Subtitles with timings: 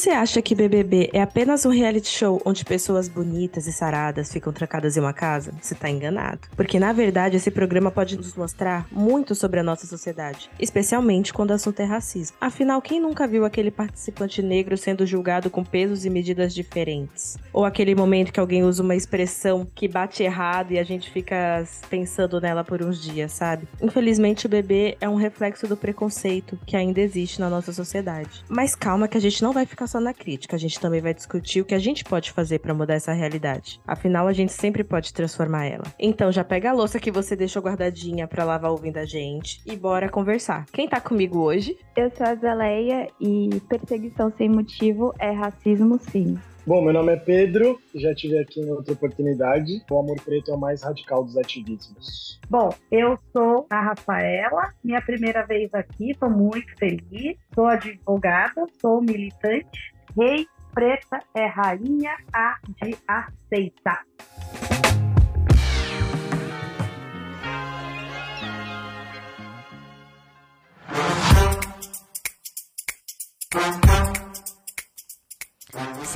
[0.00, 4.50] Você acha que BBB é apenas um reality show onde pessoas bonitas e saradas ficam
[4.50, 6.48] trancadas em uma casa, você tá enganado.
[6.56, 11.50] Porque na verdade esse programa pode nos mostrar muito sobre a nossa sociedade, especialmente quando
[11.50, 12.34] o assunto é racismo.
[12.40, 17.36] Afinal, quem nunca viu aquele participante negro sendo julgado com pesos e medidas diferentes?
[17.52, 21.62] Ou aquele momento que alguém usa uma expressão que bate errado e a gente fica
[21.90, 23.68] pensando nela por uns dias, sabe?
[23.82, 28.42] Infelizmente o bebê é um reflexo do preconceito que ainda existe na nossa sociedade.
[28.48, 31.62] Mas calma que a gente não vai ficar na crítica, a gente também vai discutir
[31.62, 33.80] o que a gente pode fazer para mudar essa realidade.
[33.86, 35.84] Afinal, a gente sempre pode transformar ela.
[35.98, 39.74] Então já pega a louça que você deixou guardadinha para lavar ouvindo a gente e
[39.74, 40.66] bora conversar.
[40.66, 41.78] Quem tá comigo hoje?
[41.96, 46.38] Eu sou a Zaleia e perseguição sem motivo é racismo sim.
[46.66, 49.82] Bom, meu nome é Pedro, já tive aqui em outra oportunidade.
[49.90, 52.38] O amor preto é o mais radical dos ativismos.
[52.48, 57.36] Bom, eu sou a Rafaela, minha primeira vez aqui, estou muito feliz.
[57.54, 59.94] Sou advogada, sou militante.
[60.16, 64.00] Rei preta é rainha, a de aceita.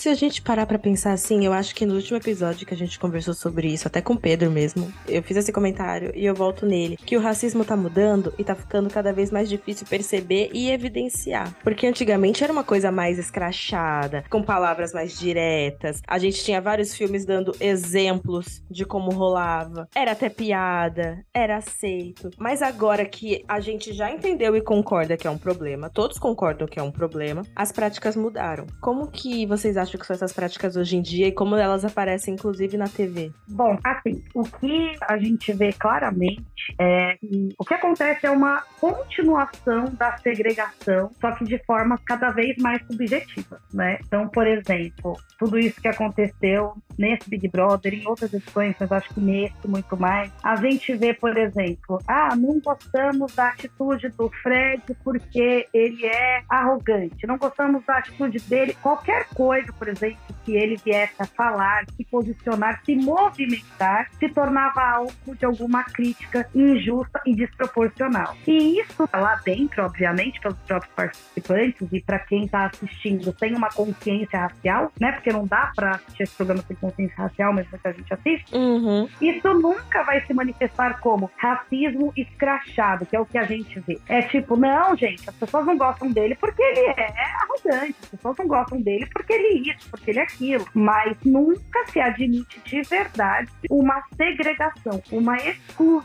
[0.00, 2.76] Se a gente parar pra pensar assim, eu acho que no último episódio que a
[2.76, 6.34] gente conversou sobre isso, até com o Pedro mesmo, eu fiz esse comentário e eu
[6.34, 10.50] volto nele, que o racismo tá mudando e tá ficando cada vez mais difícil perceber
[10.52, 11.54] e evidenciar.
[11.62, 16.00] Porque antigamente era uma coisa mais escrachada, com palavras mais diretas.
[16.06, 19.86] A gente tinha vários filmes dando exemplos de como rolava.
[19.94, 22.30] Era até piada, era aceito.
[22.38, 26.66] Mas agora que a gente já entendeu e concorda que é um problema, todos concordam
[26.66, 28.66] que é um problema, as práticas mudaram.
[28.80, 31.84] Como que você vocês acham que são essas práticas hoje em dia e como elas
[31.84, 33.32] aparecem, inclusive, na TV?
[33.48, 36.44] Bom, assim, o que a gente vê claramente
[36.78, 42.30] é que o que acontece é uma continuação da segregação, só que de forma cada
[42.30, 43.98] vez mais subjetiva, né?
[44.04, 49.14] Então, por exemplo, tudo isso que aconteceu nesse Big Brother, em outras edições, mas acho
[49.14, 54.28] que nesse muito mais, a gente vê, por exemplo, ah, não gostamos da atitude do
[54.42, 60.18] Fred porque ele é arrogante, não gostamos da atitude dele, qualquer coisa, por exemplo,
[60.50, 66.48] que ele viesse a falar, se posicionar, se movimentar, se tornava alvo de alguma crítica
[66.52, 68.36] injusta e desproporcional.
[68.46, 73.68] E isso lá dentro, obviamente, pelos próprios participantes e para quem está assistindo tem uma
[73.68, 75.12] consciência racial, né?
[75.12, 78.54] Porque não dá para assistir esse programa sem consciência racial, mas muita gente assiste.
[78.54, 79.08] Uhum.
[79.20, 84.00] Isso nunca vai se manifestar como racismo escrachado, que é o que a gente vê.
[84.08, 88.36] É tipo, não, gente, as pessoas não gostam dele porque ele é arrogante, as pessoas
[88.38, 90.66] não gostam dele porque ele é isso, porque ele é aquilo.
[90.74, 96.04] Mas nunca se admite de verdade uma segregação, uma exclusão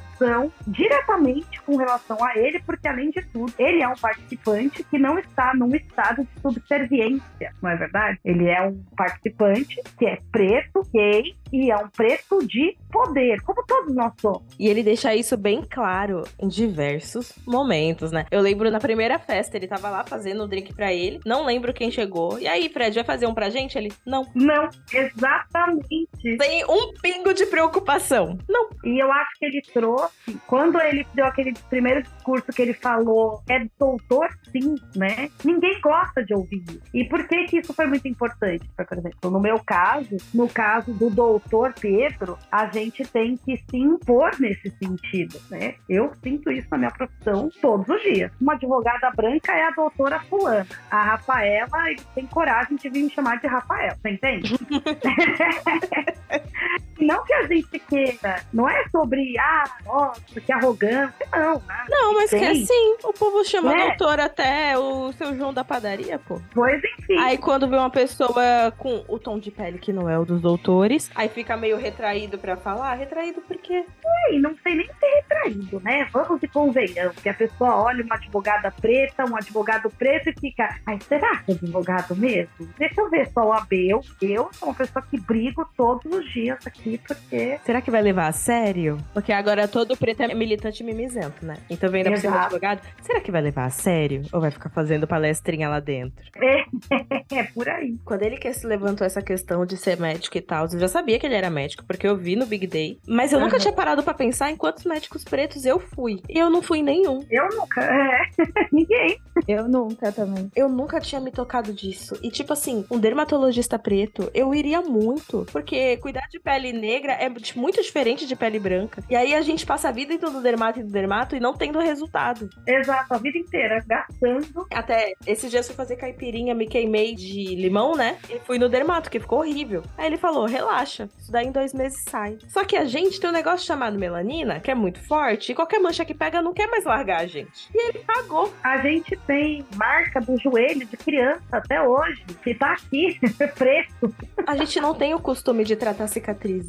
[0.67, 5.17] diretamente com relação a ele, porque além de tudo, ele é um participante que não
[5.19, 8.19] está num estado de subserviência, não é verdade?
[8.23, 13.63] Ele é um participante que é preto, gay e é um preto de poder, como
[13.65, 14.43] todos nós somos.
[14.59, 18.25] E ele deixa isso bem claro em diversos momentos, né?
[18.31, 21.45] Eu lembro na primeira festa, ele tava lá fazendo o um drink para ele, não
[21.45, 22.39] lembro quem chegou.
[22.39, 23.77] E aí, Fred, vai fazer um pra gente?
[23.77, 24.25] Ele, não.
[24.33, 26.37] Não, exatamente.
[26.37, 28.37] Tem um pingo de preocupação.
[28.49, 28.64] Não.
[28.85, 33.41] E eu acho que ele trouxe, quando ele deu aquele primeiro discurso que ele falou,
[33.49, 35.29] é doutor sim, né?
[35.43, 36.81] Ninguém gosta de ouvir isso.
[36.93, 38.69] E por que que isso foi muito importante?
[38.75, 43.77] Por exemplo, no meu caso, no caso do doutor Pedro, a gente tem que se
[43.77, 45.75] impor nesse sentido, né?
[45.89, 48.31] Eu sinto isso na minha profissão todos os dias.
[48.39, 50.67] Uma advogada branca é a doutora fulana.
[50.91, 51.65] A Rafaela
[52.13, 54.55] tem coragem de vir me chamar de Rafael, você entende?
[56.99, 58.41] Não que a gente queira.
[58.53, 61.27] Não é sobre, ah, nossa, que arrogância.
[61.31, 61.85] Não, né?
[61.89, 62.63] Não, mas que Tem.
[62.63, 63.87] assim, o povo chama Né?
[63.87, 66.39] doutor até o seu João da padaria, pô.
[66.53, 67.17] Pois enfim.
[67.19, 70.41] Aí quando vê uma pessoa com o tom de pele que não é o dos
[70.41, 72.93] doutores, aí fica meio retraído pra falar.
[72.95, 73.85] Retraído por quê?
[74.31, 76.07] E não sei nem ser retraído, né?
[76.11, 80.77] Vamos e convenhamos que a pessoa olha uma advogada preta, um advogado preto e fica,
[80.85, 82.49] ai, será que é advogado mesmo?
[82.77, 83.89] Deixa eu ver só o AB.
[83.89, 88.01] Eu, eu sou uma pessoa que brigo todos os dias aqui, porque Será que vai
[88.01, 88.97] levar a sério?
[89.13, 91.57] Porque agora todo preto é militante mimizento, né?
[91.69, 92.81] Então vem da por cima advogado.
[93.01, 94.23] Será que vai levar a sério?
[94.31, 96.23] Ou vai ficar fazendo palestrinha lá dentro?
[97.31, 97.97] é por aí.
[98.05, 101.19] Quando ele que se levantou essa questão de ser médico e tal, eu já sabia
[101.19, 102.99] que ele era médico, porque eu vi no Big Day.
[103.07, 103.61] Mas eu nunca Aham.
[103.61, 106.21] tinha parado pra pensar em quantos médicos pretos eu fui.
[106.29, 107.25] E eu não fui nenhum.
[107.29, 108.29] Eu nunca, é,
[108.71, 109.17] ninguém.
[109.47, 110.49] Eu nunca também.
[110.55, 112.17] Eu nunca tinha me tocado disso.
[112.21, 115.45] E, tipo assim, um dermatologista preto, eu iria muito.
[115.51, 119.03] Porque cuidar de pele negra é muito diferente de pele branca.
[119.09, 121.53] E aí a gente passa a vida indo no dermato e do dermato e não
[121.53, 122.49] tendo resultado.
[122.67, 124.67] Exato, a vida inteira gastando.
[124.71, 128.17] Até esses dias eu fui fazer caipirinha, me queimei de limão, né?
[128.29, 129.83] E fui no dermato, que ficou horrível.
[129.97, 132.37] Aí ele falou: relaxa, isso daí em dois meses sai.
[132.47, 135.79] Só que a gente tem um negócio chamado melanina, que é muito forte, e qualquer
[135.79, 137.69] mancha que pega não quer mais largar a gente.
[137.73, 138.53] E ele pagou.
[138.63, 143.19] A gente tem marca do joelho de criança até hoje, que tá aqui,
[143.55, 144.13] preto.
[144.45, 146.07] A gente não tem o costume de tratar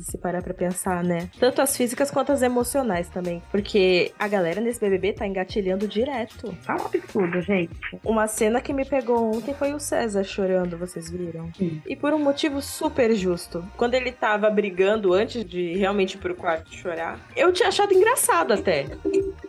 [0.05, 1.29] se parar pra pensar, né?
[1.39, 3.43] Tanto as físicas quanto as emocionais também.
[3.51, 6.55] Porque a galera nesse BBB tá engatilhando direto.
[6.65, 7.75] Tá um absurdo, gente.
[8.05, 11.51] Uma cena que me pegou ontem foi o César chorando, vocês viram?
[11.55, 11.81] Sim.
[11.87, 13.65] E por um motivo super justo.
[13.77, 18.53] Quando ele tava brigando antes de realmente ir pro quarto chorar, eu tinha achado engraçado
[18.53, 18.87] até.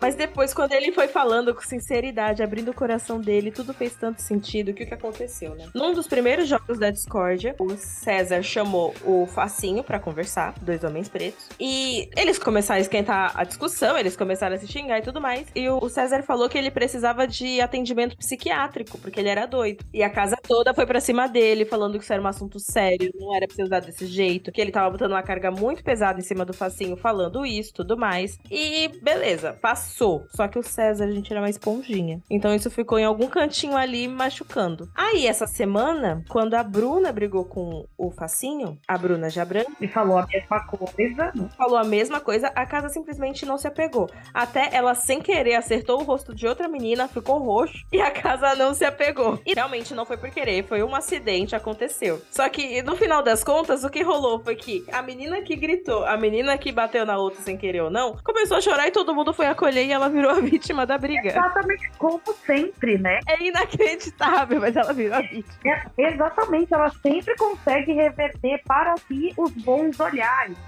[0.01, 4.21] Mas depois, quando ele foi falando com sinceridade, abrindo o coração dele, tudo fez tanto
[4.21, 5.65] sentido que o que aconteceu, né?
[5.73, 11.09] Num dos primeiros jogos da discórdia, o César chamou o Facinho pra conversar, dois homens
[11.09, 11.47] pretos.
[11.59, 15.47] E eles começaram a esquentar a discussão, eles começaram a se xingar e tudo mais.
[15.55, 19.83] E o César falou que ele precisava de atendimento psiquiátrico, porque ele era doido.
[19.93, 23.11] E a casa toda foi pra cima dele, falando que isso era um assunto sério,
[23.15, 26.19] não era pra ser usado desse jeito, que ele tava botando uma carga muito pesada
[26.19, 28.37] em cima do Facinho, falando isso, tudo mais.
[28.49, 30.25] E beleza, passou.
[30.29, 32.21] Só que o César, a gente era uma esponjinha.
[32.29, 34.89] Então isso ficou em algum cantinho ali machucando.
[34.95, 40.17] Aí, essa semana, quando a Bruna brigou com o Facinho, a Bruna Jabran E falou
[40.31, 41.49] mesma coisa.
[41.57, 44.09] falou a mesma coisa, a casa simplesmente não se apegou.
[44.33, 48.55] Até ela, sem querer, acertou o rosto de outra menina, ficou roxo e a casa
[48.55, 49.39] não se apegou.
[49.45, 52.21] E realmente não foi por querer, foi um acidente, aconteceu.
[52.31, 56.05] Só que no final das contas, o que rolou foi que a menina que gritou,
[56.05, 59.13] a menina que bateu na outra sem querer ou não, começou a chorar e todo
[59.13, 61.29] mundo foi acolher e ela virou a vítima da briga.
[61.29, 63.19] Exatamente como sempre, né?
[63.27, 65.55] É inacreditável, mas ela virou a vítima.
[65.65, 70.16] É, exatamente, ela sempre consegue reverter para si os bons olhares.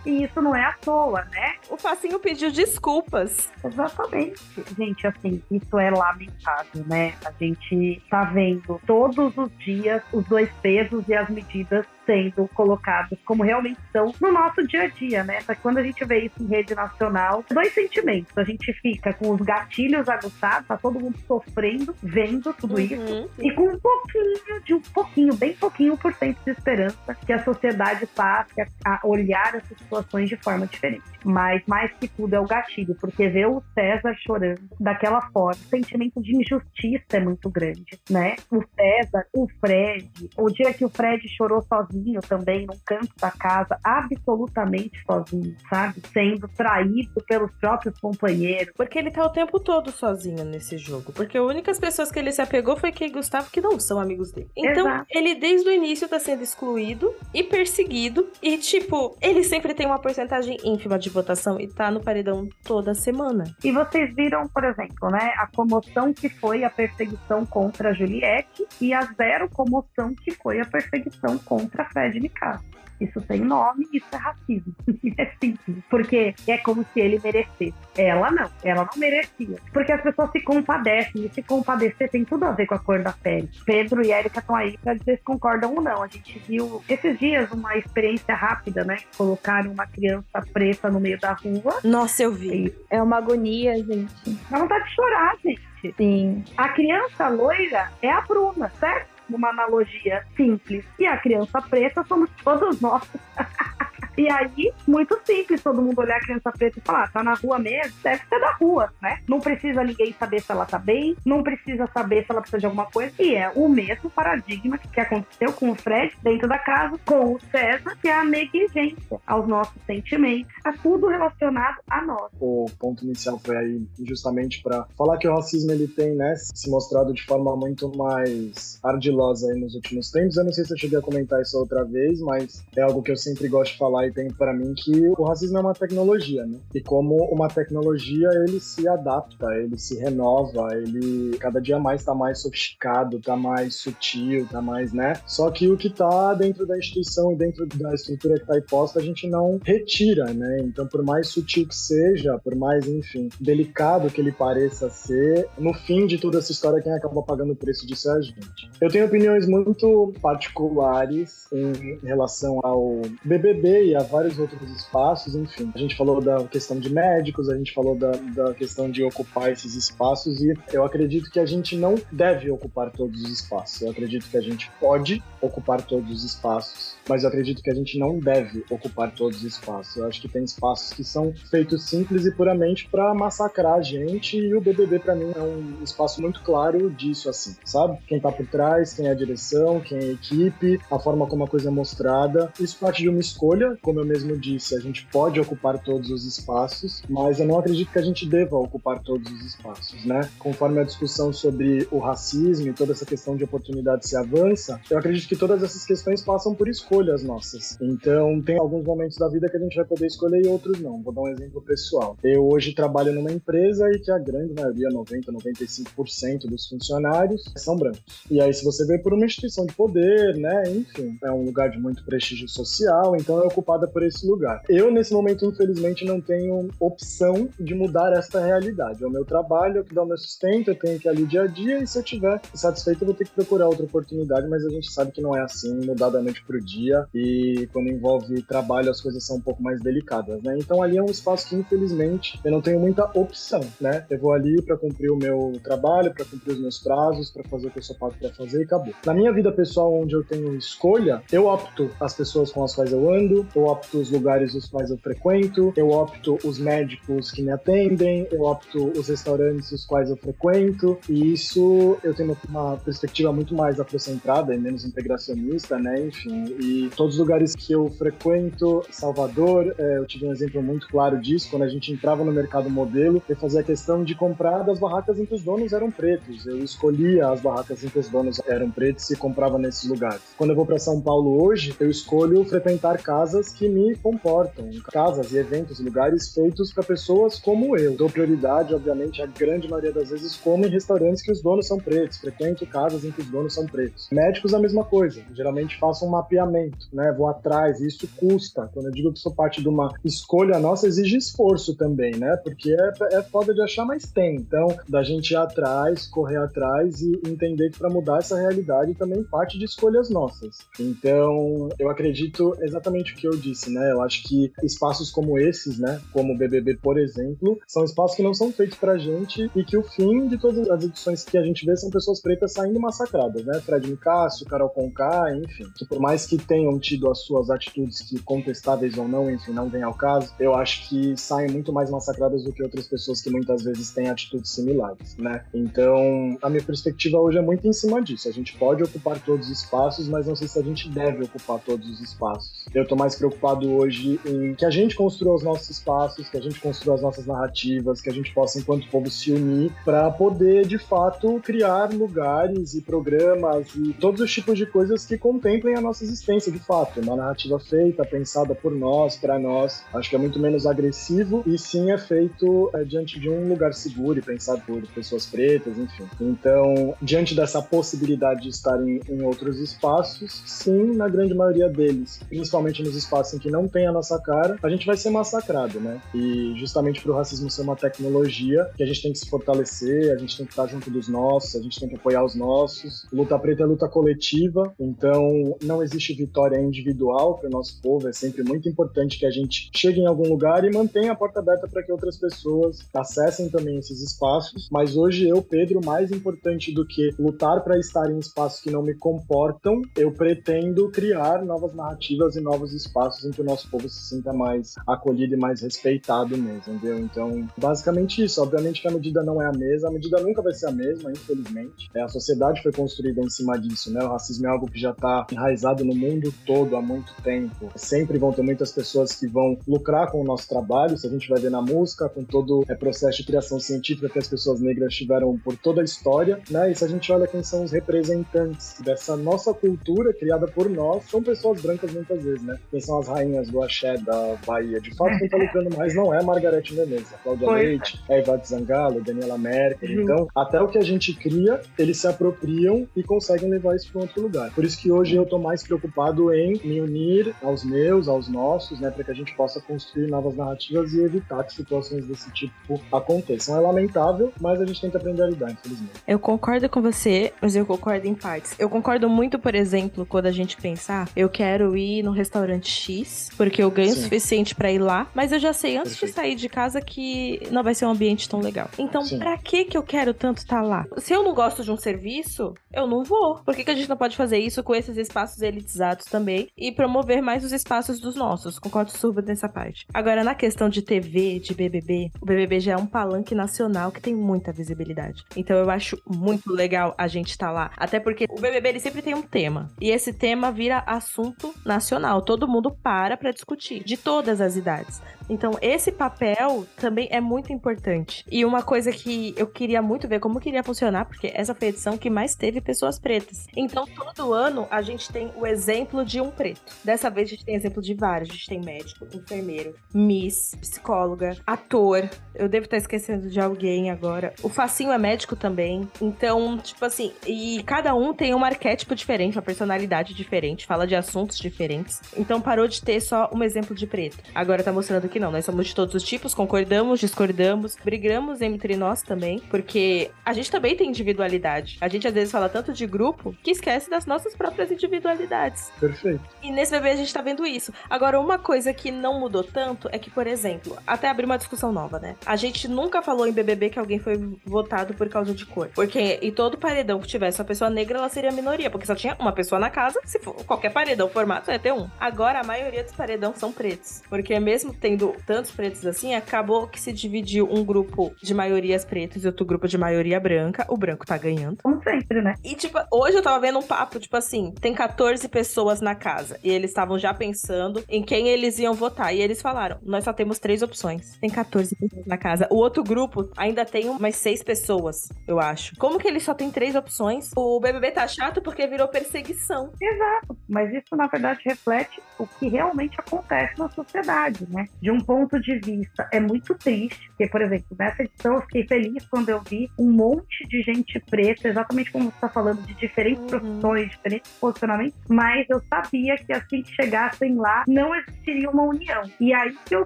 [0.06, 1.56] E isso não é à toa, né?
[1.70, 3.52] O Facinho pediu desculpas.
[3.64, 4.42] Exatamente.
[4.78, 7.14] Gente, assim, isso é lamentável, né?
[7.26, 13.20] A gente tá vendo todos os dias os dois pesos e as medidas sendo colocados
[13.24, 15.42] como realmente são no nosso dia a dia, né?
[15.44, 18.36] Que quando a gente vê isso em rede nacional, dois sentimentos.
[18.36, 22.96] A gente fica com os gatilhos aguçados, tá todo mundo sofrendo, vendo tudo isso.
[22.96, 23.30] Uhum.
[23.38, 27.44] E com um pouquinho, de um pouquinho, bem pouquinho por cento de esperança que a
[27.44, 31.04] sociedade passe a, a olhar essas situações de forma diferente.
[31.24, 35.70] Mas mais que tudo é o gatilho, porque ver o César chorando daquela forma, o
[35.70, 38.36] sentimento de injustiça é muito grande, né?
[38.50, 43.32] O César, o Fred, o dia que o Fred chorou sozinho também, num canto da
[43.32, 46.02] casa, absolutamente sozinho, sabe?
[46.12, 48.74] Sendo traído pelos próprios companheiros.
[48.76, 51.12] Porque ele tá o tempo todo sozinho nesse jogo.
[51.14, 54.32] Porque as únicas pessoas que ele se apegou foi que Gustavo, que não são amigos
[54.32, 54.50] dele.
[54.56, 55.06] Então, Exato.
[55.10, 58.28] ele desde o início tá sendo excluído e perseguido.
[58.42, 62.94] E, tipo, ele sempre tem uma porcentagem ínfima de votação e tá no paredão toda
[62.94, 63.44] semana.
[63.64, 68.66] E vocês viram, por exemplo, né, a comoção que foi a perseguição contra a Juliette
[68.80, 72.70] e a zero comoção que foi a perseguição contra Fred Nicasso.
[73.00, 74.76] Isso tem nome, isso é racismo.
[75.18, 75.78] é simples.
[75.90, 77.74] Porque é como se ele merecesse.
[77.98, 79.58] Ela não, ela não merecia.
[79.72, 83.02] Porque as pessoas se compadecem, e se compadecer tem tudo a ver com a cor
[83.02, 83.50] da pele.
[83.66, 86.04] Pedro e Érica estão aí pra dizer se concordam ou não.
[86.04, 88.98] A gente viu esses dias uma experiência rápida, né?
[89.18, 91.80] Colocaram uma criança preta no meio da rua.
[91.84, 92.76] Nossa, eu vi.
[92.90, 94.14] É uma agonia, gente.
[94.50, 95.70] Dá vontade de chorar, gente.
[95.96, 96.44] Sim.
[96.58, 99.19] A criança loira é a Bruna, certo?
[99.30, 100.86] Numa analogia simples.
[100.98, 103.04] E a criança preta somos todos nós.
[104.20, 107.58] E aí, muito simples, todo mundo olhar a criança preta e falar, tá na rua
[107.58, 109.20] mesmo, deve ser da rua, né?
[109.26, 112.66] Não precisa ninguém saber se ela tá bem, não precisa saber se ela precisa de
[112.66, 113.14] alguma coisa.
[113.18, 117.40] E é o mesmo paradigma que aconteceu com o Fred dentro da casa, com o
[117.50, 122.30] César, que é a negligência aos nossos sentimentos, a tudo relacionado a nós.
[122.42, 126.70] O ponto inicial foi aí justamente para falar que o racismo ele tem, né, se
[126.70, 130.36] mostrado de forma muito mais ardilosa aí nos últimos tempos.
[130.36, 133.14] Eu não sei se eu cheguei a comentar isso outra vez, mas é algo que
[133.14, 136.60] eu sempre gosto de falar tem para mim que o racismo é uma tecnologia, né?
[136.74, 142.14] E como uma tecnologia, ele se adapta, ele se renova, ele cada dia mais tá
[142.14, 145.14] mais sofisticado, tá mais sutil, tá mais, né?
[145.26, 149.00] Só que o que tá dentro da instituição e dentro da estrutura que tá imposta,
[149.00, 150.58] a gente não retira, né?
[150.62, 155.74] Então, por mais sutil que seja, por mais, enfim, delicado que ele pareça ser, no
[155.74, 158.70] fim de toda essa história, quem acaba pagando o preço disso é a gente.
[158.82, 165.72] Eu tenho opiniões muito particulares em relação ao BBB e a vários outros espaços, enfim.
[165.74, 169.52] A gente falou da questão de médicos, a gente falou da, da questão de ocupar
[169.52, 173.82] esses espaços e eu acredito que a gente não deve ocupar todos os espaços.
[173.82, 177.76] Eu acredito que a gente pode ocupar todos os espaços, mas eu acredito que a
[177.76, 179.96] gente não deve ocupar todos os espaços.
[179.96, 184.38] Eu acho que tem espaços que são feitos simples e puramente para massacrar a gente
[184.38, 187.98] e o BBB para mim é um espaço muito claro disso assim, sabe?
[188.08, 191.44] Quem tá por trás, quem é a direção, quem é a equipe, a forma como
[191.44, 192.52] a coisa é mostrada.
[192.60, 196.26] Isso parte de uma escolha, como eu mesmo disse, a gente pode ocupar todos os
[196.26, 200.30] espaços, mas eu não acredito que a gente deva ocupar todos os espaços, né?
[200.40, 204.98] Conforme a discussão sobre o racismo e toda essa questão de oportunidade se avança, eu
[204.98, 207.78] acredito que todas essas questões passam por escolhas nossas.
[207.82, 211.02] Então, tem alguns momentos da vida que a gente vai poder escolher e outros não.
[211.02, 212.18] Vou dar um exemplo pessoal.
[212.24, 217.76] Eu hoje trabalho numa empresa e que a grande maioria, 90, 95% dos funcionários são
[217.76, 218.02] brancos.
[218.30, 221.70] E aí, se você vê por uma instituição de poder, né, enfim, é um lugar
[221.70, 224.64] de muito prestígio social, então é ocupada por esse lugar.
[224.68, 229.04] Eu, nesse momento, infelizmente, não tenho opção de mudar esta realidade.
[229.04, 231.10] É o meu trabalho, é o que dá o meu sustento, eu tenho que ir
[231.10, 233.86] ali dia a dia, e se eu tiver satisfeito, eu vou ter que procurar outra
[233.86, 237.68] oportunidade, mas a gente sabe que não é assim, mudar da noite pro dia, e
[237.72, 240.58] quando envolve trabalho, as coisas são um pouco mais delicadas, né?
[240.58, 244.06] Então ali é um espaço que, infelizmente, eu não tenho muita opção, né?
[244.10, 247.68] Eu vou ali para cumprir o meu trabalho, para cumprir os meus prazos, para fazer
[247.68, 248.94] o que eu sou pago para fazer e acabou.
[249.06, 252.92] Na minha vida pessoal, onde eu tenho escolha, eu opto as pessoas com as quais
[252.92, 257.42] eu ando, eu opto os lugares os quais eu frequento, eu opto os médicos que
[257.42, 262.78] me atendem, eu opto os restaurantes os quais eu frequento, e isso eu tenho uma
[262.78, 266.00] perspectiva muito mais afrocentrada e menos integracionista, né?
[266.02, 270.88] Enfim, e todos os lugares que eu frequento, Salvador, é, eu tive um exemplo muito
[270.88, 274.80] claro disso, quando a gente entrava no mercado modelo, eu fazia questão de comprar das
[274.80, 278.40] barracas em que os donos eram pretos, eu escolhia as barracas em que os donos
[278.48, 280.22] eram pretos e comprava nesses lugares.
[280.38, 285.32] Quando eu vou para São Paulo hoje, eu escolho frequentar casas que me comportam, casas
[285.32, 287.96] e eventos, lugares feitos para pessoas como eu.
[287.96, 291.78] Dou prioridade, obviamente, a grande maioria das vezes como em restaurantes que os donos são
[291.78, 294.08] pretos, frequento casas em que os donos são pretos.
[294.12, 297.14] Médicos a mesma coisa, geralmente faço um mapeamento, né?
[297.18, 298.70] Vou atrás, isso custa.
[298.74, 302.38] Quando eu digo que sou parte de uma escolha nossa, exige esforço também, né?
[302.38, 304.36] Porque é, é foda de achar, mas tem.
[304.36, 309.24] Então, da gente ir atrás, correr atrás e entender que para mudar essa realidade também
[309.24, 310.58] parte de escolhas nossas.
[310.80, 313.92] Então, eu acredito exatamente o que eu disse, né?
[313.92, 316.02] Eu acho que espaços como esses, né?
[316.14, 319.78] Como o BBB, por exemplo, são espaços que não são feitos pra gente e que
[319.78, 323.46] o fim de todas as edições que a gente vê são pessoas pretas saindo massacradas,
[323.46, 323.60] né?
[323.62, 325.66] Fred Nicásio, Carol Conká, enfim.
[325.76, 329.70] Que por mais que tenham tido as suas atitudes que contestáveis ou não, enfim, não
[329.70, 333.30] vem ao caso, eu acho que saem muito mais massacradas do que outras pessoas que
[333.30, 335.46] muitas vezes têm atitudes similares, né?
[335.54, 338.28] Então, a minha perspectiva hoje é muito em cima disso.
[338.28, 341.60] A gente pode ocupar todos os espaços, mas não sei se a gente deve ocupar
[341.60, 342.66] todos os espaços.
[342.74, 343.29] Eu tô mais preocupado
[343.68, 347.26] hoje em que a gente construa os nossos espaços, que a gente construa as nossas
[347.26, 352.74] narrativas, que a gente possa, enquanto povo, se unir para poder, de fato, criar lugares
[352.74, 357.00] e programas e todos os tipos de coisas que contemplem a nossa existência, de fato.
[357.02, 359.84] Uma narrativa feita, pensada por nós, para nós.
[359.94, 363.74] Acho que é muito menos agressivo e sim é feito é, diante de um lugar
[363.74, 366.08] seguro e pensado por pessoas pretas, enfim.
[366.20, 372.20] Então, diante dessa possibilidade de estar em, em outros espaços, sim, na grande maioria deles,
[372.28, 375.80] principalmente nos espaços em que não tem a nossa cara, a gente vai ser massacrado,
[375.80, 376.02] né?
[376.14, 380.14] E justamente para o racismo ser uma tecnologia, que a gente tem que se fortalecer,
[380.14, 383.08] a gente tem que estar junto dos nossos, a gente tem que apoiar os nossos.
[383.12, 388.14] Luta preta é luta coletiva, então não existe vitória individual para o nosso povo, é
[388.14, 391.68] sempre muito importante que a gente chegue em algum lugar e mantenha a porta aberta
[391.68, 394.68] para que outras pessoas acessem também esses espaços.
[394.72, 398.82] Mas hoje eu, Pedro, mais importante do que lutar para estar em espaços que não
[398.82, 403.70] me comportam, eu pretendo criar novas narrativas e novos espaços espaços em que o nosso
[403.70, 407.00] povo se sinta mais acolhido e mais respeitado mesmo, entendeu?
[407.00, 408.42] Então, basicamente isso.
[408.42, 411.12] Obviamente que a medida não é a mesma, a medida nunca vai ser a mesma,
[411.12, 411.90] infelizmente.
[411.94, 414.04] É, a sociedade foi construída em cima disso, né?
[414.04, 417.70] O racismo é algo que já está enraizado no mundo todo há muito tempo.
[417.76, 421.28] Sempre vão ter muitas pessoas que vão lucrar com o nosso trabalho, se a gente
[421.28, 424.94] vai ver na música, com todo o processo de criação científica que as pessoas negras
[424.94, 426.72] tiveram por toda a história, né?
[426.72, 431.04] E se a gente olha quem são os representantes dessa nossa cultura criada por nós,
[431.10, 432.60] são pessoas brancas muitas vezes, né?
[432.70, 434.80] Quem são as rainhas do axé da Bahia?
[434.80, 437.62] De fato, quem está lucrando mais não é Margarete Menezes, a Cláudia Foi.
[437.62, 439.90] Leite, é Ivete Zangalo, Daniela Merkel.
[439.90, 440.04] Uhum.
[440.04, 444.02] Então, até o que a gente cria, eles se apropriam e conseguem levar isso para
[444.02, 444.52] outro lugar.
[444.54, 448.80] Por isso que hoje eu estou mais preocupado em me unir aos meus, aos nossos,
[448.80, 448.92] né?
[448.92, 453.58] Para que a gente possa construir novas narrativas e evitar que situações desse tipo aconteçam.
[453.58, 455.94] É lamentável, mas a gente tem que aprender a lidar, infelizmente.
[456.08, 458.56] Eu concordo com você, mas eu concordo em partes.
[458.60, 462.79] Eu concordo muito, por exemplo, quando a gente pensar, ah, eu quero ir no restaurante
[462.80, 466.12] X, porque eu ganho o suficiente para ir lá, mas eu já sei antes Perfeito.
[466.12, 468.70] de sair de casa que não vai ser um ambiente tão legal.
[468.78, 470.86] Então, para que que eu quero tanto estar tá lá?
[470.98, 473.40] Se eu não gosto de um serviço, eu não vou.
[473.44, 476.72] Por que, que a gente não pode fazer isso com esses espaços elitizados também e
[476.72, 478.60] promover mais os espaços dos nossos?
[478.60, 479.86] Concordo super nessa parte.
[479.94, 484.02] Agora, na questão de TV, de BBB, o BBB já é um palanque nacional que
[484.02, 485.24] tem muita visibilidade.
[485.36, 487.72] Então, eu acho muito legal a gente estar tá lá.
[487.78, 489.70] Até porque o BBB ele sempre tem um tema.
[489.80, 492.22] E esse tema vira assunto nacional.
[492.22, 495.02] Todo mundo para para discutir, de todas as idades.
[495.30, 498.26] Então, esse papel também é muito importante.
[498.32, 501.70] E uma coisa que eu queria muito ver como queria funcionar, porque essa foi a
[501.70, 503.46] edição que mais teve pessoas pretas.
[503.56, 506.74] Então, todo ano a gente tem o exemplo de um preto.
[506.84, 508.30] Dessa vez a gente tem exemplo de vários.
[508.30, 512.10] A gente tem médico, enfermeiro, miss, psicóloga, ator.
[512.34, 514.34] Eu devo estar esquecendo de alguém agora.
[514.42, 515.88] O Facinho é médico também.
[516.02, 520.96] Então, tipo assim, e cada um tem um arquétipo diferente, uma personalidade diferente, fala de
[520.96, 522.02] assuntos diferentes.
[522.18, 524.18] Então parou de ter só um exemplo de preto.
[524.36, 528.76] Agora tá mostrando que não, nós somos de todos os tipos, concordamos, discordamos, brigamos entre
[528.76, 531.78] nós também, porque a gente também tem individualidade.
[531.80, 535.72] A gente às vezes fala tanto de grupo que esquece das nossas próprias individualidades.
[535.80, 536.22] Perfeito.
[536.44, 537.72] E nesse bebê a gente tá vendo isso.
[537.90, 541.72] Agora, uma coisa que não mudou tanto é que, por exemplo, até abrir uma discussão
[541.72, 542.18] nova, né?
[542.26, 545.70] A gente nunca falou em BBB que alguém foi votado por causa de cor.
[545.74, 549.16] Porque em todo paredão que tivesse uma pessoa negra, ela seria minoria, porque só tinha
[549.18, 551.88] uma pessoa na casa, se for qualquer paredão formato, ia ter um.
[552.10, 554.02] Agora, a maioria dos paredões são pretos.
[554.10, 559.24] Porque mesmo tendo tantos pretos assim, acabou que se dividiu um grupo de maiorias pretas
[559.24, 560.66] e outro grupo de maioria branca.
[560.68, 561.62] O branco tá ganhando.
[561.62, 562.34] Como sempre, né?
[562.44, 566.40] E, tipo, hoje eu tava vendo um papo, tipo assim, tem 14 pessoas na casa.
[566.44, 569.14] E eles estavam já pensando em quem eles iam votar.
[569.14, 571.20] E eles falaram: nós só temos três opções.
[571.20, 572.48] Tem 14 pessoas na casa.
[572.50, 575.76] O outro grupo ainda tem umas seis pessoas, eu acho.
[575.78, 577.30] Como que ele só tem três opções?
[577.36, 579.72] O BBB tá chato porque virou perseguição.
[579.80, 580.36] Exato.
[580.48, 584.68] Mas isso, na verdade, reflete o que realmente acontece na sociedade, né?
[584.82, 588.66] De um ponto de vista, é muito triste, porque, por exemplo, nessa edição eu fiquei
[588.66, 592.74] feliz quando eu vi um monte de gente preta, exatamente como você está falando, de
[592.76, 593.28] diferentes uhum.
[593.30, 599.04] profissões, diferentes posicionamentos, mas eu sabia que assim que chegassem lá, não existiria uma união.
[599.20, 599.86] E aí que eu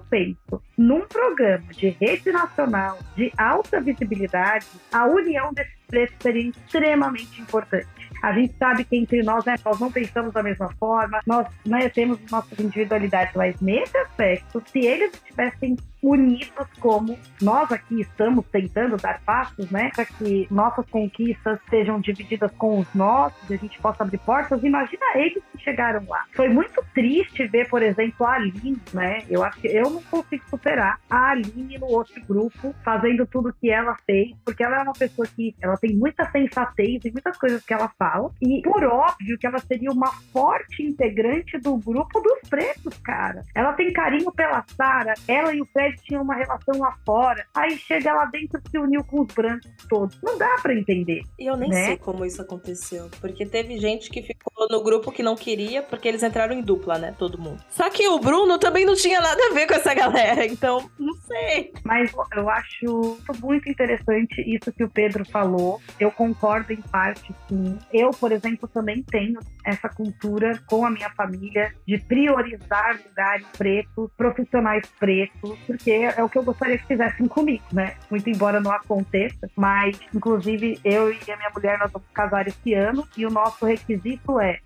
[0.00, 7.40] penso, num programa de rede nacional, de alta visibilidade, a união desses pretos seria extremamente
[7.40, 7.88] importante.
[8.22, 11.88] A gente sabe que entre nós, né, nós não pensamos da mesma forma, nós né,
[11.88, 18.96] temos nossas individualidades, mas nesse aspecto, se eles estivessem unidos como nós aqui estamos tentando
[18.98, 24.02] dar passos, né, para que nossas conquistas sejam divididas com os nossos, a gente possa
[24.02, 24.62] abrir portas.
[24.62, 26.24] Imagina eles que chegaram lá.
[26.32, 29.24] Foi muito triste ver, por exemplo, a Aline, né?
[29.30, 33.70] Eu acho que eu não consigo superar a Aline no outro grupo, fazendo tudo que
[33.70, 37.64] ela fez, porque ela é uma pessoa que ela tem muita sensatez e muitas coisas
[37.64, 42.48] que ela fala, e por óbvio que ela seria uma forte integrante do grupo dos
[42.48, 43.42] pretos, cara.
[43.54, 47.46] Ela tem carinho pela Sara, ela e o Fred tinham uma relação lá fora.
[47.54, 50.18] Aí chega lá dentro se uniu com os brancos todos.
[50.22, 51.22] Não dá para entender.
[51.38, 51.86] E eu nem né?
[51.86, 53.10] sei como isso aconteceu.
[53.20, 56.98] Porque teve gente que ficou no grupo que não queria, porque eles entraram em dupla,
[56.98, 57.14] né?
[57.18, 57.62] Todo mundo.
[57.70, 60.44] Só que o Bruno também não tinha nada a ver com essa galera.
[60.44, 61.72] Então, não sei.
[61.84, 65.80] Mas eu acho muito interessante isso que o Pedro falou.
[65.98, 67.78] Eu concordo em parte, sim.
[67.92, 74.10] Eu, por exemplo, também tenho essa cultura com a minha família de priorizar lugares pretos,
[74.16, 77.94] profissionais pretos, porque é o que eu gostaria que fizessem comigo, né?
[78.10, 82.74] Muito embora não aconteça, mas inclusive eu e a minha mulher nós vamos casar esse
[82.74, 84.60] ano e o nosso requisito é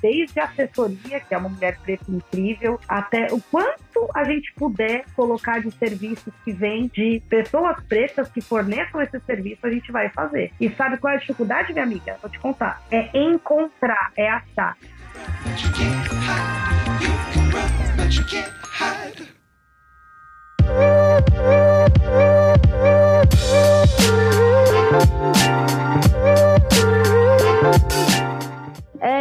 [0.00, 5.04] desde a assessoria, que é uma mulher preta incrível, até o quanto a gente puder
[5.14, 10.08] colocar de serviços que vêm de pessoas pretas que forneçam esse serviço, a gente vai
[10.10, 10.52] fazer.
[10.60, 12.16] E sabe qual é a dificuldade, minha amiga?
[12.20, 12.82] Vou te contar.
[12.90, 14.76] É encontrar, é achar.
[18.08, 19.20] that you can't hide.
[19.20, 19.37] É,
[20.70, 21.77] Ooh.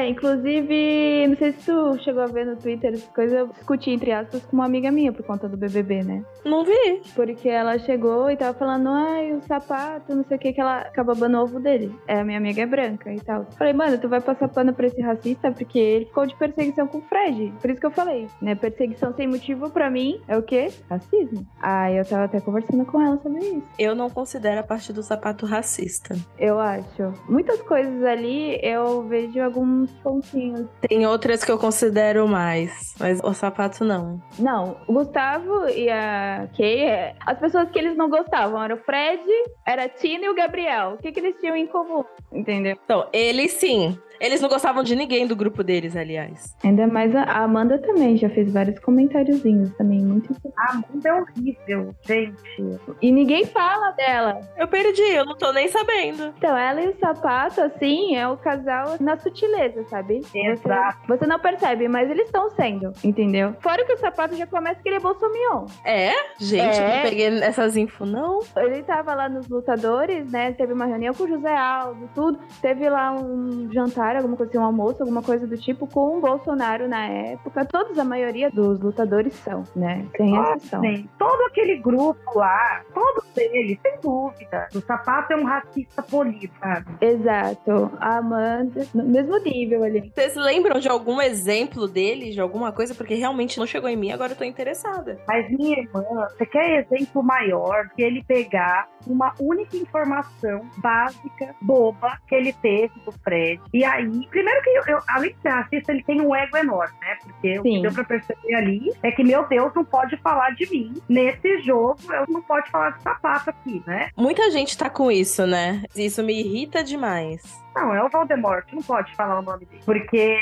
[0.10, 4.12] Inclusive, não sei se tu chegou a ver no Twitter essas coisas, eu discuti entre
[4.12, 6.24] aspas com uma amiga minha por conta do BBB, né?
[6.46, 7.02] Não vi.
[7.15, 10.80] Porque ela chegou e tava falando, ai, o sapato, não sei o que, que ela
[10.80, 11.93] acaba babando o ovo dele.
[12.08, 13.46] É, a minha amiga é branca e tal.
[13.58, 17.00] Falei, mano, tu vai passar pano pra esse racista porque ele ficou de perseguição com
[17.00, 17.54] o Fred.
[17.60, 18.56] Por isso que eu falei, né?
[18.56, 20.70] Perseguição sem motivo pra mim é o quê?
[20.89, 21.46] Racismo.
[21.62, 23.63] Aí eu tava até conversando com ela sobre isso.
[23.80, 26.15] Eu não considero a parte do sapato racista.
[26.38, 27.13] Eu acho.
[27.30, 30.68] Muitas coisas ali eu vejo alguns pontinhos.
[30.82, 34.22] Tem outras que eu considero mais, mas o sapato não.
[34.40, 38.78] Não, o Gustavo e a Kay, é- as pessoas que eles não gostavam era o
[38.78, 39.22] Fred,
[39.66, 40.94] era a Tina e o Gabriel.
[40.94, 42.04] O que, que eles tinham em comum?
[42.32, 42.78] Entendeu?
[42.84, 43.98] Então, eles sim.
[44.20, 46.56] Eles não gostavam de ninguém do grupo deles, aliás.
[46.64, 50.54] Ainda mais a Amanda também já fez vários comentáriozinhos também, muito importante.
[50.58, 52.80] A Amanda é horrível, gente.
[53.02, 54.40] E ninguém fala dela.
[54.58, 56.34] Eu perdi, eu não tô nem sabendo.
[56.38, 60.22] Então, ela e o sapato, assim, é o casal na sutileza, sabe?
[60.34, 60.98] Exato.
[61.08, 63.54] Você, você não percebe, mas eles estão sendo, entendeu?
[63.60, 65.66] Fora que o sapato já começa que ele é bolsominion.
[65.86, 66.12] É?
[66.40, 66.96] Gente, eu É.
[66.96, 68.40] não peguei essas info, não.
[68.56, 70.52] Ele tava lá nos lutadores, né?
[70.54, 72.40] Teve uma reunião com o José Aldo, tudo.
[72.62, 76.22] Teve lá um jantar, alguma coisa assim, um almoço, alguma coisa do tipo, com o
[76.22, 77.65] Bolsonaro na época.
[77.65, 80.06] Todos, a maioria dos lutadores são, né?
[80.15, 80.82] Sem exceção.
[80.82, 84.67] Sim, todo aquele grupo lá, todos eles, sem dúvida.
[84.74, 86.86] O sapato é um racista polido, sabe?
[87.02, 87.91] Exato.
[88.00, 90.12] A Amanda, no mesmo nível ali.
[90.13, 92.96] Vocês lembram de algum exemplo dele, de alguma coisa?
[92.96, 95.20] Porque realmente não chegou em mim, agora eu tô interessada.
[95.28, 102.17] Mas minha irmã, você quer exemplo maior que ele pegar uma única informação básica, boba,
[102.28, 103.62] que ele teve do Fred.
[103.74, 103.97] E aí,
[104.30, 107.16] primeiro que eu, eu- além de ser racista, ele tem um ego enorme, né?
[107.24, 107.82] Porque o que Sim.
[107.82, 110.94] deu pra perceber ali é que, meu Deus, não pode falar de mim.
[111.10, 114.10] Nesse jogo, eu não pode falar de sapato aqui, né?
[114.18, 115.84] Muita gente tá com isso, né?
[115.96, 117.42] Isso me irrita demais.
[117.78, 119.82] Não, é o Voldemort, não pode falar o nome dele.
[119.86, 120.38] Porque,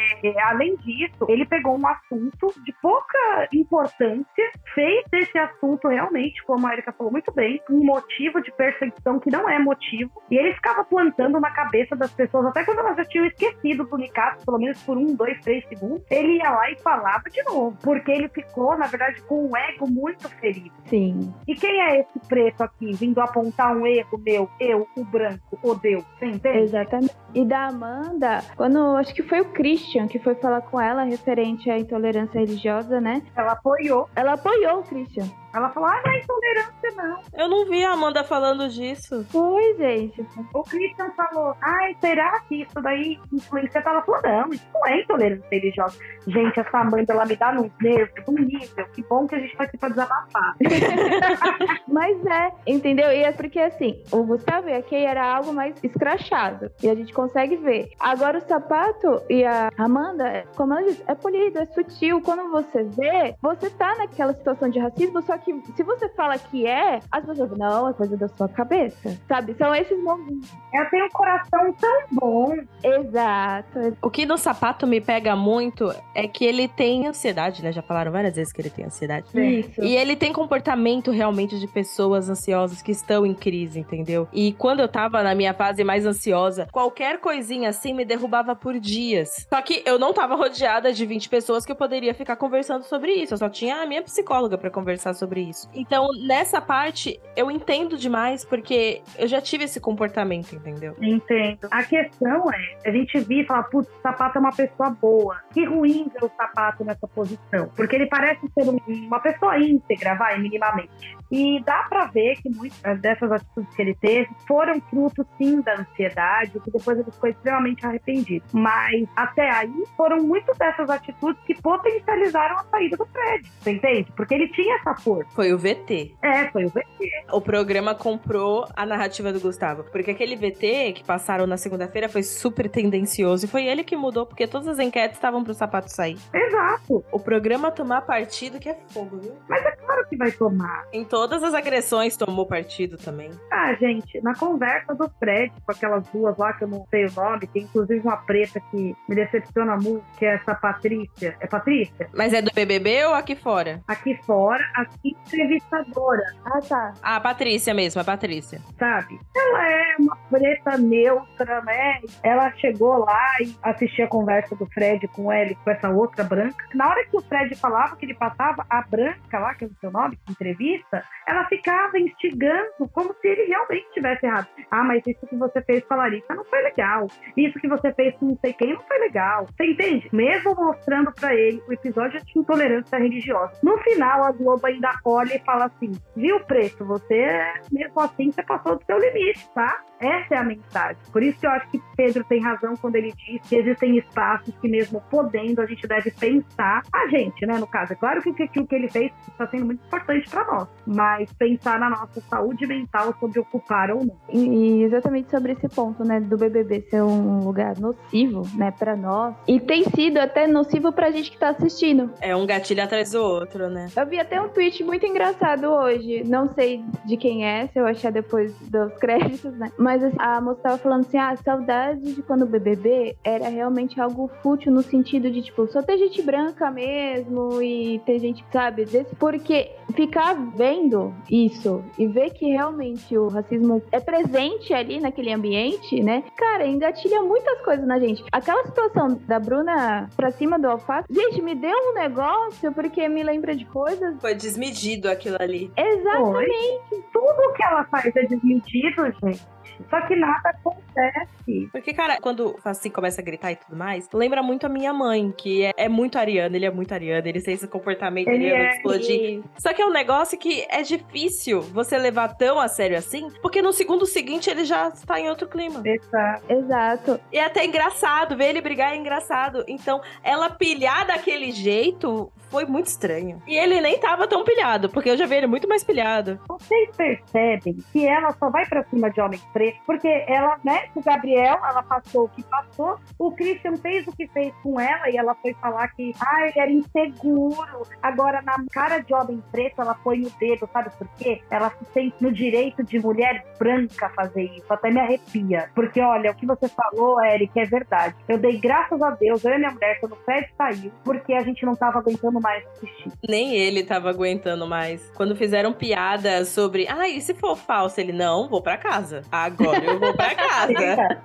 [0.46, 6.74] além disso, ele pegou um assunto de pouca importância, fez desse assunto realmente, como a
[6.74, 10.12] Erika falou muito bem, um motivo de perseguição que não é motivo.
[10.32, 13.98] E ele ficava plantando na cabeça das pessoas, até quando elas já tinham esquecido do
[13.98, 17.78] Nicasso, pelo menos por um, dois, três segundos, ele ia lá e falava de novo.
[17.84, 20.74] Porque ele ficou, na verdade, com o ego muito ferido.
[20.86, 21.34] Sim.
[21.48, 25.76] E quem é esse preto aqui, vindo apontar um erro meu, eu, o branco, o
[25.76, 26.04] Deus?
[26.18, 26.60] Você entende?
[26.60, 27.25] Exatamente.
[27.34, 31.70] E da Amanda, quando acho que foi o Christian que foi falar com ela referente
[31.70, 33.22] à intolerância religiosa, né?
[33.36, 34.10] Ela apoiou.
[34.16, 35.26] Ela apoiou o Christian.
[35.56, 37.20] Ela falou: ah, não é intolerância, não.
[37.34, 39.26] Eu não vi a Amanda falando disso.
[39.30, 40.26] Foi, gente.
[40.54, 43.82] O Christian falou: ai, será que isso daí influencia?
[43.86, 45.98] Ela falou: não, isso não é intolerância religiosa.
[46.28, 48.86] Gente, essa Amanda, ela me dá num nervo, num nível.
[48.94, 50.56] Que bom que a gente vai ter pra desabafar.
[51.88, 53.10] Mas é, entendeu?
[53.12, 56.70] E é porque assim, o Gustavo e a Kay era algo mais escrachado.
[56.84, 57.92] E a gente consegue ver.
[57.98, 62.22] Agora o sapato e a Amanda, como ela disse, é polido, é sutil.
[62.22, 65.45] Quando você vê, você tá naquela situação de racismo, só que
[65.76, 69.18] se você fala que é, as pessoas não, é coisa da sua cabeça.
[69.28, 69.56] Sabe?
[69.56, 70.50] São esses momentos.
[70.74, 72.56] Ela tem um coração tão bom.
[72.84, 73.98] Exato.
[74.02, 77.72] O que no sapato me pega muito é que ele tem ansiedade, né?
[77.72, 79.28] Já falaram várias vezes que ele tem ansiedade.
[79.34, 79.82] Isso.
[79.84, 84.28] E ele tem comportamento realmente de pessoas ansiosas que estão em crise, entendeu?
[84.34, 88.80] E quando eu tava na minha fase mais ansiosa, qualquer coisinha assim me derrubava por
[88.80, 89.48] dias.
[89.50, 93.14] Só que eu não tava rodeada de 20 pessoas que eu poderia ficar conversando sobre
[93.14, 93.34] isso.
[93.34, 95.70] Eu só tinha a minha psicóloga pra conversar sobre isso.
[95.74, 100.96] Então, nessa parte, eu entendo demais porque eu já tive esse comportamento, entendeu?
[101.02, 101.68] Entendo.
[101.72, 105.40] A questão é, a gente vir e falar, putz, o sapato é uma pessoa boa.
[105.52, 107.70] Que ruim ver o sapato nessa posição.
[107.76, 111.16] Porque ele parece ser um- uma pessoa íntegra, vai, minimamente.
[111.32, 115.74] E dá pra ver que muitas dessas atitudes que ele teve foram fruto, sim, da
[115.74, 118.46] ansiedade, que depois ele ficou extremamente arrependido.
[118.54, 123.50] Mas até aí foram muitas dessas atitudes que potencializaram a saída do Fred.
[123.60, 124.12] Você entende?
[124.16, 125.25] Porque ele tinha essa força.
[125.34, 126.16] Foi o VT.
[126.22, 126.86] É, foi o VT.
[127.32, 129.84] O programa comprou a narrativa do Gustavo.
[129.92, 133.46] Porque aquele VT que passaram na segunda-feira foi super tendencioso.
[133.46, 136.18] E foi ele que mudou, porque todas as enquetes estavam pro sapato sair.
[136.34, 137.04] Exato.
[137.12, 139.36] O programa tomar partido que é fogo, viu?
[139.48, 140.86] Mas é claro que vai tomar.
[140.94, 143.32] Em todas as agressões tomou partido também.
[143.52, 147.12] Ah, gente, na conversa do Fred com aquelas duas lá que eu não sei o
[147.14, 151.36] nome, tem inclusive uma preta que me decepciona muito, que é essa Patrícia.
[151.40, 152.10] É Patrícia?
[152.14, 153.82] Mas é do BBB ou aqui fora?
[153.88, 154.64] Aqui fora,
[155.10, 156.24] entrevistadora.
[156.46, 156.94] Ah, tá.
[157.02, 158.60] A Patrícia mesmo, a Patrícia.
[158.78, 159.20] Sabe?
[159.36, 162.00] Ela é uma preta neutra, né?
[162.24, 166.66] Ela chegou lá e assistia a conversa do Fred com ele, com essa outra branca.
[166.74, 169.76] Na hora que o Fred falava que ele passava, a branca lá, que é o
[169.80, 174.48] seu nome, que entrevista, ela ficava instigando como se ele realmente tivesse errado.
[174.72, 177.08] Ah, mas isso que você fez com a Larissa não foi legal.
[177.36, 179.46] Isso que você fez com não sei quem não foi legal.
[179.46, 180.10] Você entende?
[180.12, 183.54] Mesmo mostrando para ele o episódio de intolerância religiosa.
[183.64, 188.44] No final, a Globo ainda olha e fala assim: viu, preto, você, mesmo assim, você
[188.44, 189.84] passou do seu limite, tá?
[190.00, 190.98] Essa é a mensagem.
[191.12, 194.54] Por isso que eu acho que Pedro tem razão quando ele diz que existem espaços
[194.62, 196.82] que, mesmo podendo, a gente deve pensar.
[196.94, 197.94] A gente, né, no caso.
[197.94, 201.80] É claro que aquilo que ele fez está sendo muito importante para nós, mas pensar
[201.80, 204.18] na nossa saúde mental sobre ocupar ou não.
[204.30, 209.36] E exatamente sobre esse ponto, né, do BBB ser um lugar nocivo, né, para nós.
[209.48, 212.12] E tem sido até nocivo pra gente que tá assistindo.
[212.22, 213.88] É um gatilho atrás do outro, né?
[213.96, 216.24] Eu vi até um tweet muito engraçado hoje.
[216.26, 219.72] Não sei de quem é, se eu achar depois dos créditos, né?
[219.86, 224.02] Mas assim, a moça tava falando assim: ah, saudade de quando o BBB era realmente
[224.02, 228.84] algo fútil no sentido de, tipo, só ter gente branca mesmo e ter gente, sabe,
[228.86, 229.16] desse.
[229.16, 236.02] Porque ficar vendo isso e ver que realmente o racismo é presente ali naquele ambiente,
[236.02, 236.24] né?
[236.36, 238.24] Cara, engatilha muitas coisas na gente.
[238.32, 243.22] Aquela situação da Bruna pra cima do alface, gente, me deu um negócio porque me
[243.22, 244.20] lembra de coisas.
[244.20, 245.72] Foi desmedido aquilo ali.
[245.78, 246.90] Exatamente.
[246.90, 247.04] Foi.
[247.14, 249.55] Tudo que ela faz é desmedido, gente.
[249.90, 251.70] Só que nada acontece.
[251.72, 255.34] Porque, cara, quando assim começa a gritar e tudo mais, lembra muito a minha mãe,
[255.38, 258.64] que é, é muito ariana, ele é muito ariano, ele tem esse comportamento Ele ariano
[258.64, 259.44] é, de explodir.
[259.58, 263.62] Só que é um negócio que é difícil você levar tão a sério assim, porque
[263.62, 265.82] no segundo seguinte ele já está em outro clima.
[265.86, 266.46] Exato.
[266.50, 267.20] Exato.
[267.32, 269.64] E é até engraçado, ver ele brigar é engraçado.
[269.68, 273.42] Então, ela pilhar daquele jeito foi muito estranho.
[273.46, 276.40] E ele nem tava tão pilhado, porque eu já vi ele muito mais pilhado.
[276.48, 281.02] Vocês percebem que ela só vai pra cima de homem preto porque ela, né, o
[281.02, 285.16] Gabriel, ela passou o que passou, o Christian fez o que fez com ela e
[285.16, 287.88] ela foi falar que, ah, ele era inseguro.
[288.04, 291.42] Agora, na cara de homem preto, ela põe o dedo, sabe por quê?
[291.50, 295.70] Ela se sente no direito de mulher branca fazer isso, até me arrepia.
[295.74, 298.16] Porque, olha, o que você falou, Eric, é verdade.
[298.28, 301.44] Eu dei graças a Deus, eu e minha mulher, quando o Fred saiu, porque a
[301.44, 303.12] gente não tava aguentando mais assistir.
[303.28, 305.10] Nem ele tava aguentando mais.
[305.12, 308.02] Quando fizeram piada sobre, ah, e se for falso?
[308.02, 309.22] Ele, não, vou pra casa.
[309.46, 311.22] Agora eu vou pra casa.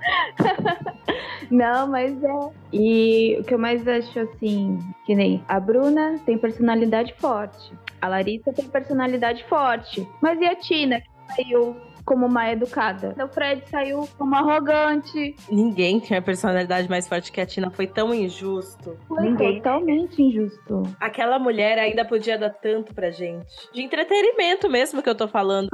[1.50, 2.50] Não, mas é.
[2.72, 7.72] E o que eu mais acho assim, que nem a Bruna tem personalidade forte.
[8.00, 10.06] A Larissa tem personalidade forte.
[10.20, 11.76] Mas e a Tina, que saiu
[12.10, 13.14] como uma educada?
[13.24, 15.36] O Fred saiu como arrogante.
[15.48, 17.70] Ninguém tinha personalidade mais forte que a Tina.
[17.70, 18.96] Foi tão injusto.
[19.06, 19.58] Foi Ninguém.
[19.58, 20.82] totalmente injusto.
[20.98, 23.46] Aquela mulher ainda podia dar tanto pra gente.
[23.72, 25.68] De entretenimento mesmo que eu tô falando.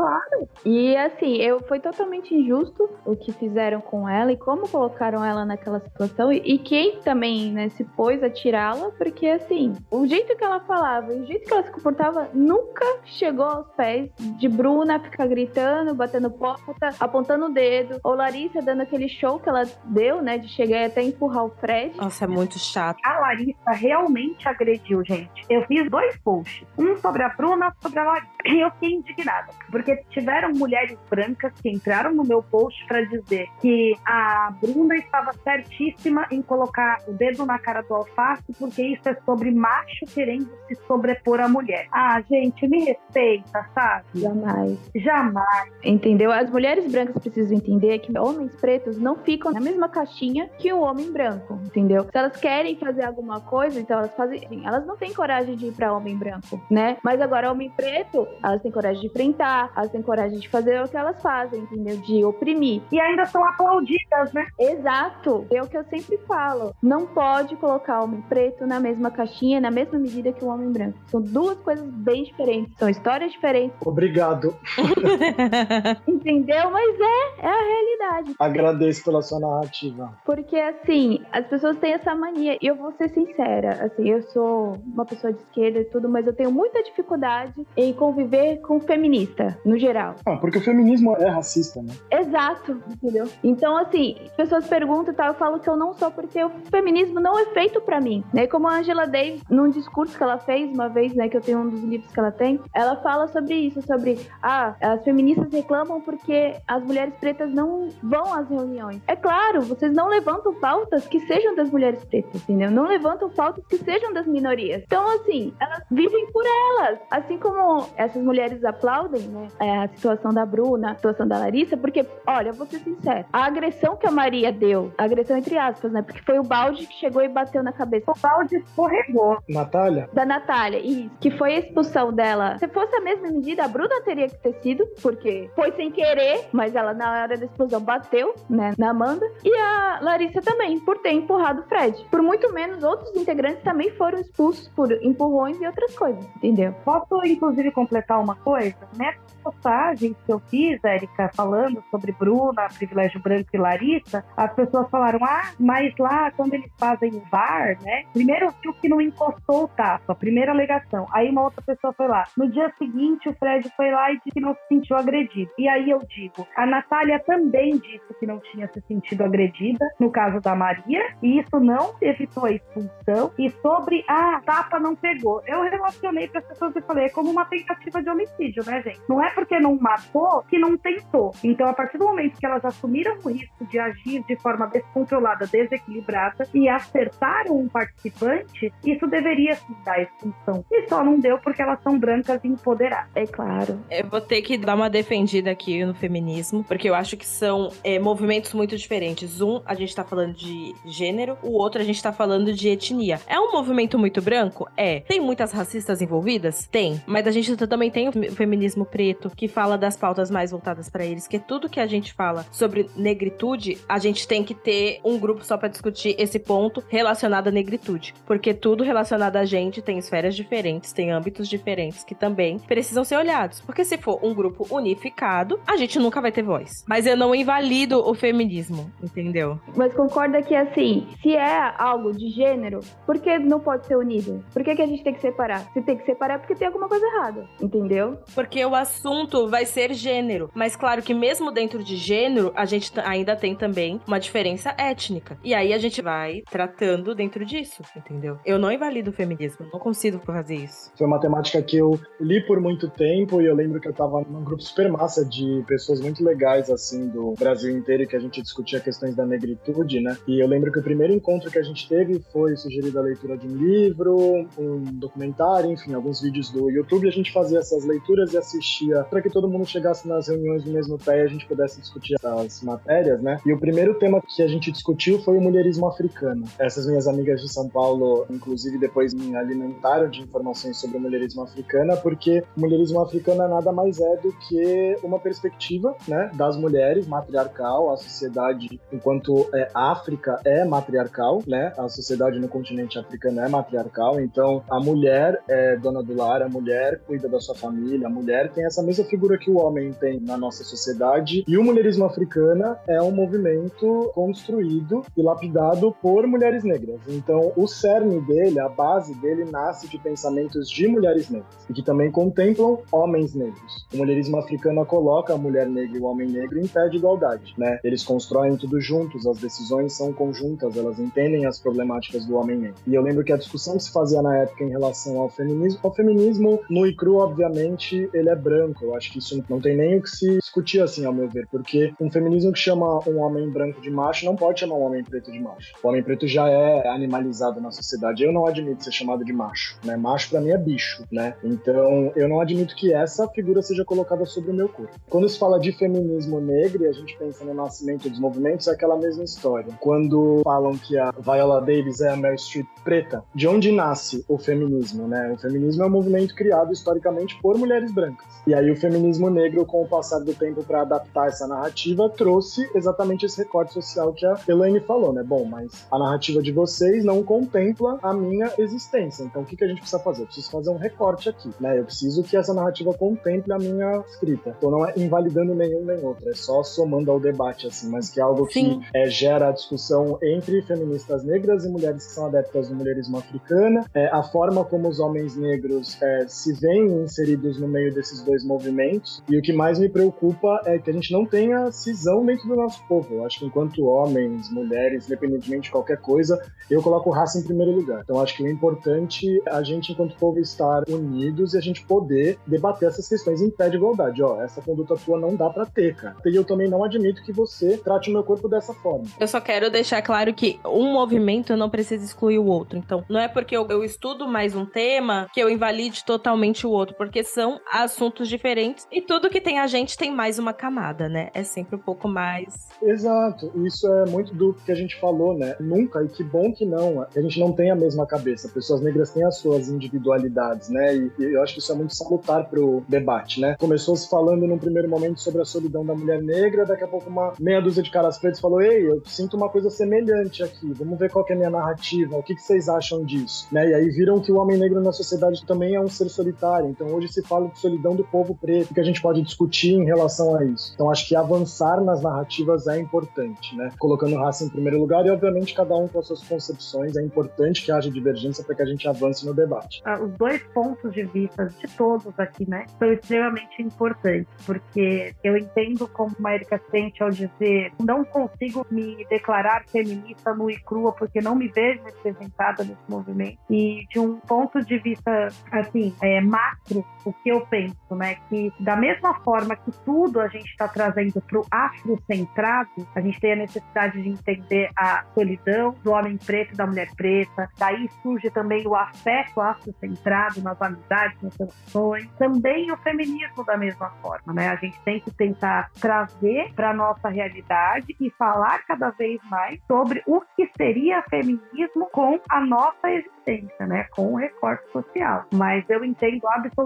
[0.62, 5.46] E assim, eu foi totalmente injusto o que fizeram com ela e como colocaram ela
[5.46, 10.36] naquela situação e, e quem também né, se pôs a tirá-la, porque assim, o jeito
[10.36, 15.00] que ela falava, o jeito que ela se comportava nunca chegou aos pés de Bruna
[15.00, 20.22] ficar gritando, batendo porta, apontando o dedo, ou Larissa dando aquele show que ela deu,
[20.22, 21.96] né, de chegar e até empurrar o Fred.
[21.96, 22.98] Nossa, é muito chato.
[23.04, 25.44] A Larissa realmente agrediu, gente.
[25.48, 26.66] Eu fiz dois posts.
[26.78, 28.35] Um sobre a Bruna, sobre a Larissa.
[28.46, 29.52] E eu fiquei indignada.
[29.70, 35.32] Porque tiveram mulheres brancas que entraram no meu post pra dizer que a Bruna estava
[35.42, 40.48] certíssima em colocar o dedo na cara do alface, porque isso é sobre macho querendo
[40.68, 41.86] se sobrepor à mulher.
[41.92, 44.04] Ah, gente, me respeita, sabe?
[44.14, 44.78] Jamais.
[44.94, 45.72] Jamais.
[45.84, 46.30] Entendeu?
[46.32, 50.80] As mulheres brancas precisam entender que homens pretos não ficam na mesma caixinha que o
[50.80, 52.04] homem branco, entendeu?
[52.04, 54.44] Se elas querem fazer alguma coisa, então elas fazem.
[54.44, 56.96] assim, Elas não têm coragem de ir pra homem branco, né?
[57.02, 60.88] Mas agora, homem preto, elas têm coragem de enfrentar, elas têm coragem de fazer o
[60.88, 61.96] que elas fazem, entendeu?
[61.98, 62.82] De oprimir.
[62.92, 64.46] E ainda são aplaudidas, né?
[64.58, 65.46] Exato.
[65.50, 66.74] É o que eu sempre falo.
[66.82, 70.98] Não pode colocar homem preto na mesma caixinha, na mesma medida que o homem branco.
[71.06, 72.76] São duas coisas bem diferentes.
[72.78, 73.76] São histórias diferentes.
[73.84, 74.54] Obrigado.
[76.06, 76.70] Entendeu?
[76.70, 78.34] Mas é, é a realidade.
[78.38, 80.12] Agradeço pela sua narrativa.
[80.24, 84.78] Porque, assim, as pessoas têm essa mania, e eu vou ser sincera, assim, eu sou
[84.84, 88.25] uma pessoa de esquerda e tudo, mas eu tenho muita dificuldade em conviver
[88.62, 90.16] com feminista, no geral.
[90.26, 91.92] Ah, porque o feminismo é racista, né?
[92.10, 93.28] Exato, entendeu?
[93.42, 97.20] Então, assim, pessoas perguntam e tal, eu falo que eu não sou, porque o feminismo
[97.20, 98.46] não é feito para mim, né?
[98.46, 101.60] Como a Angela Davis, num discurso que ela fez uma vez, né, que eu tenho
[101.60, 106.00] um dos livros que ela tem, ela fala sobre isso, sobre, ah, as feministas reclamam
[106.00, 109.00] porque as mulheres pretas não vão às reuniões.
[109.06, 112.70] É claro, vocês não levantam pautas que sejam das mulheres pretas, entendeu?
[112.70, 114.82] Não levantam pautas que sejam das minorias.
[114.86, 116.98] Então, assim, elas vivem por elas.
[117.10, 121.76] Assim como essas mulheres aplaudem, né, é, a situação da Bruna, a situação da Larissa,
[121.76, 126.02] porque, olha, vou ser sincero, a agressão que a Maria deu, agressão entre aspas, né,
[126.02, 128.10] porque foi o balde que chegou e bateu na cabeça.
[128.10, 129.38] O balde escorregou.
[129.48, 130.08] Natália?
[130.12, 131.10] Da Natália, isso.
[131.20, 132.58] Que foi a expulsão dela.
[132.58, 136.48] Se fosse a mesma medida, a Bruna teria que ter sido, porque foi sem querer,
[136.52, 139.26] mas ela na hora da explosão bateu, né, na Amanda.
[139.44, 142.06] E a Larissa também, por ter empurrado o Fred.
[142.10, 146.74] Por muito menos, outros integrantes também foram expulsos por empurrões e outras coisas, entendeu?
[146.84, 148.76] Posso, inclusive, completar uma coisa?
[148.96, 154.88] Nessa postagem que eu fiz, Érica, falando sobre Bruna, Privilégio Branco e Larissa, as pessoas
[154.90, 159.64] falaram, ah, mas lá, quando eles fazem o VAR, né, primeiro viu que não encostou
[159.64, 161.06] o tapa, primeira alegação.
[161.12, 162.24] Aí uma outra pessoa foi lá.
[162.36, 165.50] No dia seguinte, o Fred foi lá e disse que não se sentiu agredido.
[165.58, 170.10] E aí eu digo, a Natália também disse que não tinha se sentido agredida, no
[170.10, 173.32] caso da Maria, e isso não evitou a expulsão.
[173.38, 175.42] E sobre, ah, tapa não pegou.
[175.46, 179.00] Eu relacionei para as pessoas e falei, é como uma tentativa de homicídio, né, gente?
[179.08, 181.32] Não é porque não matou que não tentou.
[181.42, 185.46] Então, a partir do momento que elas assumiram o risco de agir de forma descontrolada,
[185.46, 190.64] desequilibrada e acertaram um participante, isso deveria se dar expulsão.
[190.70, 193.10] E só não deu porque elas são brancas e empoderadas.
[193.14, 193.80] É claro.
[193.90, 197.70] Eu vou ter que dar uma defendida aqui no feminismo, porque eu acho que são
[197.82, 199.40] é, movimentos muito diferentes.
[199.40, 203.20] Um, a gente tá falando de gênero, o outro, a gente tá falando de etnia.
[203.26, 204.68] É um movimento muito branco?
[204.76, 205.00] É.
[205.00, 206.66] Tem muitas racistas envolvidas?
[206.66, 207.00] Tem.
[207.06, 211.04] Mas a gente também tem o feminismo preto, que fala das pautas mais voltadas para
[211.04, 214.98] eles, que é tudo que a gente fala sobre negritude, a gente tem que ter
[215.04, 218.14] um grupo só para discutir esse ponto relacionado à negritude.
[218.24, 223.16] Porque tudo relacionado a gente tem esferas diferentes, tem âmbitos diferentes que também precisam ser
[223.16, 223.60] olhados.
[223.60, 226.82] Porque se for um grupo unificado, a gente nunca vai ter voz.
[226.88, 229.60] Mas eu não invalido o feminismo, entendeu?
[229.76, 234.42] Mas concorda que, assim, se é algo de gênero, por que não pode ser unido?
[234.54, 235.60] Por que, que a gente tem que separar?
[235.74, 238.18] Se tem que separar é porque tem alguma coisa errada, entendeu?
[238.34, 240.50] Porque o assunto vai ser gênero.
[240.54, 245.38] Mas claro que mesmo dentro de gênero, a gente ainda tem também uma diferença étnica.
[245.44, 248.38] E aí a gente vai tratando dentro disso, entendeu?
[248.44, 250.90] Eu não invalido o feminismo, não consigo fazer isso.
[250.96, 254.22] Foi uma temática que eu li por muito tempo e eu lembro que eu tava
[254.22, 258.42] num grupo super massa de pessoas muito legais, assim, do Brasil inteiro, que a gente
[258.42, 260.16] discutia questões da negritude, né?
[260.26, 263.36] E eu lembro que o primeiro encontro que a gente teve foi sugerida a leitura
[263.36, 267.08] de um livro, um documentário, enfim, alguns vídeos do YouTube.
[267.08, 270.72] A gente fazia essas leituras e assistia para que todo mundo chegasse nas reuniões no
[270.72, 273.38] mesmo pé e a gente pudesse discutir essas matérias, né?
[273.44, 276.44] E o primeiro tema que a gente discutiu foi o mulherismo africano.
[276.58, 281.42] Essas minhas amigas de São Paulo, inclusive, depois me alimentaram de informações sobre o mulherismo
[281.42, 287.06] africano, porque o mulherismo africano nada mais é do que uma perspectiva, né, das mulheres
[287.06, 291.72] matriarcal, a sociedade enquanto é, África é matriarcal, né?
[291.76, 296.48] A sociedade no continente africano é matriarcal, então a mulher é dona do lar, a
[296.48, 300.20] mulher cuida da sua família, a mulher tem essa mesma figura que o homem tem
[300.20, 301.44] na nossa sociedade.
[301.46, 307.00] E o mulherismo africano é um movimento construído e lapidado por mulheres negras.
[307.08, 311.82] Então, o cerne dele, a base dele, nasce de pensamentos de mulheres negras e que
[311.82, 313.86] também contemplam homens negros.
[313.92, 317.54] O mulherismo africano coloca a mulher negra e o homem negro em pé de igualdade,
[317.56, 317.78] né?
[317.84, 322.76] Eles constroem tudo juntos, as decisões são conjuntas, elas entendem as problemáticas do homem negro.
[322.86, 325.80] E eu lembro que a discussão que se fazia na época em relação ao feminismo,
[325.82, 328.84] o feminismo no e cru, obviamente, ele é branco.
[328.84, 331.46] Eu acho que isso não tem nem o que se discutir assim, ao meu ver,
[331.50, 335.04] porque um feminismo que chama um homem branco de macho não pode chamar um homem
[335.04, 335.74] preto de macho.
[335.82, 338.24] O homem preto já é animalizado na sociedade.
[338.24, 339.96] Eu não admito ser chamado de macho, né?
[339.96, 341.34] Macho para mim é bicho, né?
[341.44, 344.94] Então, eu não admito que essa figura seja colocada sobre o meu corpo.
[345.08, 348.72] Quando se fala de feminismo negro e a gente pensa no nascimento dos movimentos, é
[348.72, 349.74] aquela mesma história.
[349.80, 354.38] Quando falam que a Viola Davis é a Meryl Streep preta, de onde nasce o
[354.38, 355.32] feminismo, né?
[355.32, 358.26] O feminismo é um movimento criado historicamente por mulheres brancas.
[358.46, 362.68] E aí o feminismo negro, com o passar do tempo para adaptar essa narrativa, trouxe
[362.74, 365.22] exatamente esse recorte social que a Elaine falou, né?
[365.22, 369.24] Bom, mas a narrativa de vocês não contempla a minha existência.
[369.24, 370.22] Então o que, que a gente precisa fazer?
[370.22, 371.78] Eu preciso fazer um recorte aqui, né?
[371.78, 374.54] Eu preciso que essa narrativa contemple a minha escrita.
[374.56, 378.20] Então não é invalidando nenhum nem outro, é só somando ao debate, assim, mas que
[378.20, 378.80] é algo Sim.
[378.80, 383.18] que é, gera a discussão entre feministas negras e mulheres que são adeptas do mulherismo
[383.18, 388.22] africana, é, a forma como os homens negros é, se veem inseridos no meio desses
[388.22, 389.22] dois movimentos.
[389.28, 392.56] E o que mais me preocupa é que a gente não tenha cisão dentro do
[392.56, 393.14] nosso povo.
[393.14, 397.72] Eu acho que enquanto homens, mulheres, independentemente de qualquer coisa, eu coloco raça em primeiro
[397.72, 398.02] lugar.
[398.02, 401.84] Então acho que o importante é a gente, enquanto povo, estar unidos e a gente
[401.86, 404.22] poder debater essas questões em pé de igualdade.
[404.22, 406.16] Ó, essa conduta tua não dá para ter, cara.
[406.24, 409.04] E eu também não admito que você trate o meu corpo dessa forma.
[409.18, 412.78] Eu só quero deixar claro que um movimento não precisa excluir o outro.
[412.78, 416.70] Então, não é porque eu, eu estudo mais um tema que eu invalide totalmente o
[416.70, 421.08] outro, porque são assuntos diferentes e tudo que tem a gente tem mais uma camada,
[421.08, 421.30] né?
[421.34, 422.68] É sempre um pouco mais.
[422.82, 423.50] Exato.
[423.64, 425.56] Isso é muito do que a gente falou, né?
[425.60, 428.48] Nunca, e que bom que não, a gente não tem a mesma cabeça.
[428.48, 430.94] Pessoas negras têm as suas individualidades, né?
[430.96, 433.56] E, e eu acho que isso é muito salutar pro debate, né?
[433.58, 437.08] Começou se falando num primeiro momento sobre a solidão da mulher negra, daqui a pouco
[437.08, 440.98] uma meia dúzia de caras pretos falou: Ei, eu sinto uma coisa semelhante aqui, vamos
[440.98, 443.46] ver qual é a minha narrativa, o que, que vocês acham disso?
[443.52, 443.70] Né?
[443.70, 446.68] E aí viram que o homem negro na sociedade também é um ser solitário.
[446.68, 449.84] Então hoje se fala de solidão do povo preto, que a gente pode discutir em
[449.84, 450.72] relação a isso.
[450.74, 453.70] Então acho que avançar nas narrativas é importante, né?
[453.78, 456.96] Colocando raça em primeiro lugar e obviamente cada um com as suas concepções.
[456.96, 459.82] É importante que haja divergência para que a gente avance no debate.
[459.84, 465.36] Ah, os dois pontos de vista de todos aqui, né, são extremamente importantes, porque eu
[465.36, 470.92] entendo como uma Erika sente ao dizer não consigo me declarar feminista nua e crua
[470.92, 473.38] porque não me vejo representada nesse movimento.
[473.50, 478.16] E de um ponto de vista, assim, é, macro, o que eu penso, né?
[478.28, 483.20] Que da mesma forma que tudo a gente está trazendo para o afrocentrado, a gente
[483.20, 487.48] tem a necessidade de entender a solidão do homem preto e da mulher preta.
[487.58, 492.08] Daí surge também o afeto afrocentrado nas amizades, nas relações.
[492.18, 494.48] Também o feminismo da mesma forma, né?
[494.48, 500.02] A gente tem que tentar trazer para nossa realidade e falar cada vez mais sobre
[500.06, 503.86] o que seria feminismo com a nossa existência, né?
[503.90, 505.24] Com o recorte social.
[505.32, 506.65] Mas eu entendo absolutamente,